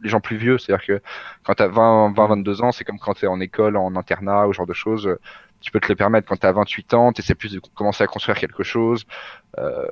[0.03, 0.59] gens plus vieux.
[0.59, 1.03] C'est-à-dire que
[1.45, 4.53] quand t'as 20, 20, 22 ans, c'est comme quand t'es en école, en internat ou
[4.53, 5.17] ce genre de choses.
[5.61, 6.27] Tu peux te le permettre.
[6.27, 9.05] Quand t'as 28 ans, t'essaies plus de commencer à construire quelque chose.
[9.59, 9.85] Euh,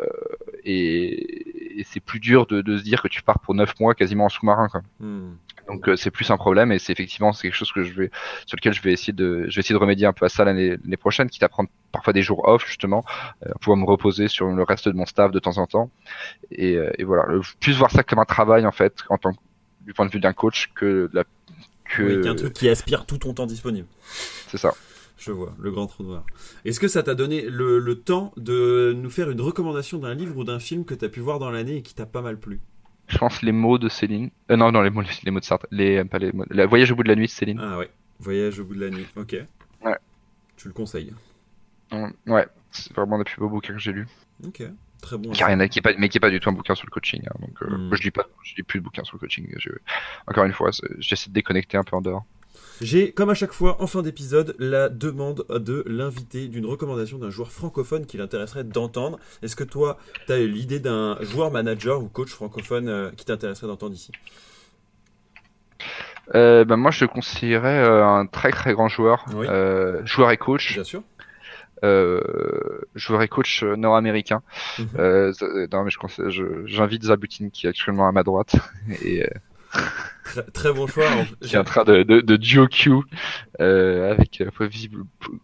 [0.64, 4.24] et, c'est plus dur de, de se dire que tu pars pour 9 mois quasiment
[4.24, 4.68] en sous-marin.
[4.68, 4.80] Quoi.
[5.00, 5.36] Hmm.
[5.68, 8.10] Donc euh, c'est plus un problème et c'est effectivement c'est quelque chose que je vais
[8.46, 10.44] sur lequel je vais essayer de je vais essayer de remédier un peu à ça
[10.44, 13.04] l'année prochaine, quitte à prendre parfois des jours off justement,
[13.46, 15.90] euh, pouvoir me reposer sur le reste de mon staff de temps en temps
[16.50, 17.24] et, euh, et voilà,
[17.60, 19.38] plus voir ça comme un travail en fait en tant que
[19.82, 21.24] du point de vue d'un coach que de la
[21.84, 23.88] que Oui, qu'un truc qui aspire tout ton temps disponible.
[24.46, 24.78] c'est ça.
[25.18, 26.24] Je vois, le grand trou noir.
[26.64, 30.36] Est-ce que ça t'a donné le, le temps de nous faire une recommandation d'un livre
[30.36, 32.60] ou d'un film que t'as pu voir dans l'année et qui t'a pas mal plu?
[33.08, 34.30] Je pense les mots de Céline.
[34.50, 36.96] Euh, non non les mots les mots de Sartre, les pas les mots, voyage au
[36.96, 37.58] bout de la nuit de Céline.
[37.60, 37.90] Ah ouais,
[38.20, 39.06] Voyage au bout de la nuit.
[39.16, 39.36] Ok.
[39.84, 39.96] Ouais.
[40.56, 41.14] Tu le conseilles.
[41.92, 44.06] Mm, Ouais, c'est vraiment un des plus beaux bouquins que j'ai lu.
[44.44, 44.62] Ok.
[45.00, 45.30] Très bon.
[45.30, 46.90] Qui rien qui est pas, mais qui est pas du tout un bouquin sur le
[46.90, 47.22] coaching.
[47.26, 47.34] hein.
[47.40, 47.94] donc, euh, Mm.
[47.94, 49.46] je lis pas, je lis plus de bouquins sur le coaching.
[49.58, 49.70] Je-
[50.26, 52.24] encore une fois, j'essaie de déconnecter un peu en dehors.
[52.80, 57.30] J'ai, comme à chaque fois, en fin d'épisode, la demande de l'invité d'une recommandation d'un
[57.30, 59.18] joueur francophone qui l'intéresserait d'entendre.
[59.42, 63.66] Est-ce que toi, tu as l'idée d'un joueur, manager ou coach francophone euh, qui t'intéresserait
[63.66, 64.12] d'entendre ici?
[66.34, 69.46] Euh, ben moi, je te conseillerais euh, un très très grand joueur, Oui.
[70.04, 71.02] joueur et coach, Bien sûr.
[71.84, 72.20] euh,
[72.94, 74.42] joueur et coach nord-américain.
[74.78, 74.86] Mhm.
[74.98, 75.32] Euh,
[75.72, 78.56] non mais je j'invite Zabutin qui est actuellement à ma droite
[79.04, 79.26] et
[80.24, 81.06] Très, très bon choix.
[81.08, 82.92] Alors, qui est en train de, de, de duo Q
[83.60, 84.50] euh, avec euh,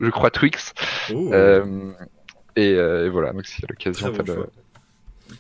[0.01, 0.73] je crois Twix.
[1.11, 1.93] Euh,
[2.57, 4.47] et, euh, et voilà, donc c'est l'occasion très bon de- choix.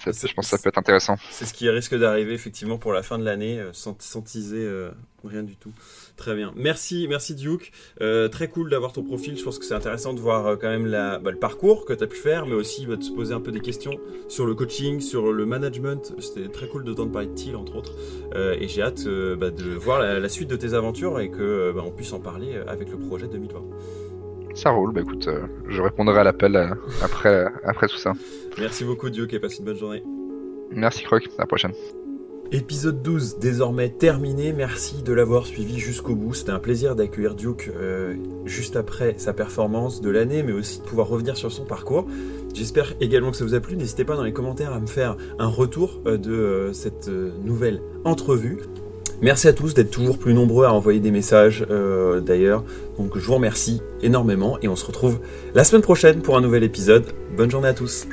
[0.00, 1.16] Ça, je pense que ça peut être intéressant.
[1.30, 4.56] C'est ce qui risque d'arriver effectivement pour la fin de l'année, euh, sans, sans teaser
[4.58, 4.90] euh,
[5.24, 5.72] rien du tout.
[6.16, 6.52] Très bien.
[6.56, 7.72] Merci, merci Duke.
[8.00, 9.36] Euh, très cool d'avoir ton profil.
[9.36, 11.92] Je pense que c'est intéressant de voir euh, quand même la, bah, le parcours que
[11.92, 14.46] tu as pu faire, mais aussi bah, de se poser un peu des questions sur
[14.46, 16.14] le coaching, sur le management.
[16.18, 17.92] C'était très cool de t'entendre parler de Thiel, entre autres.
[18.34, 19.04] Et j'ai hâte
[19.38, 22.56] bah, de voir la, la, suite de tes aventures et que on puisse en parler
[22.66, 23.62] avec le projet 2020.
[24.54, 28.12] Ça roule, bah écoute, euh, je répondrai à l'appel euh, après, après tout ça.
[28.58, 30.02] Merci beaucoup Duke et passe une bonne journée.
[30.70, 31.72] Merci Croc, à la prochaine.
[32.52, 36.34] Épisode 12 désormais terminé, merci de l'avoir suivi jusqu'au bout.
[36.34, 40.84] C'était un plaisir d'accueillir Duke euh, juste après sa performance de l'année, mais aussi de
[40.84, 42.06] pouvoir revenir sur son parcours.
[42.54, 43.76] J'espère également que ça vous a plu.
[43.76, 47.80] N'hésitez pas dans les commentaires à me faire un retour euh, de euh, cette nouvelle
[48.04, 48.58] entrevue.
[49.22, 52.64] Merci à tous d'être toujours plus nombreux à envoyer des messages euh, d'ailleurs.
[52.98, 55.18] Donc je vous remercie énormément et on se retrouve
[55.54, 57.04] la semaine prochaine pour un nouvel épisode.
[57.36, 58.06] Bonne journée à tous.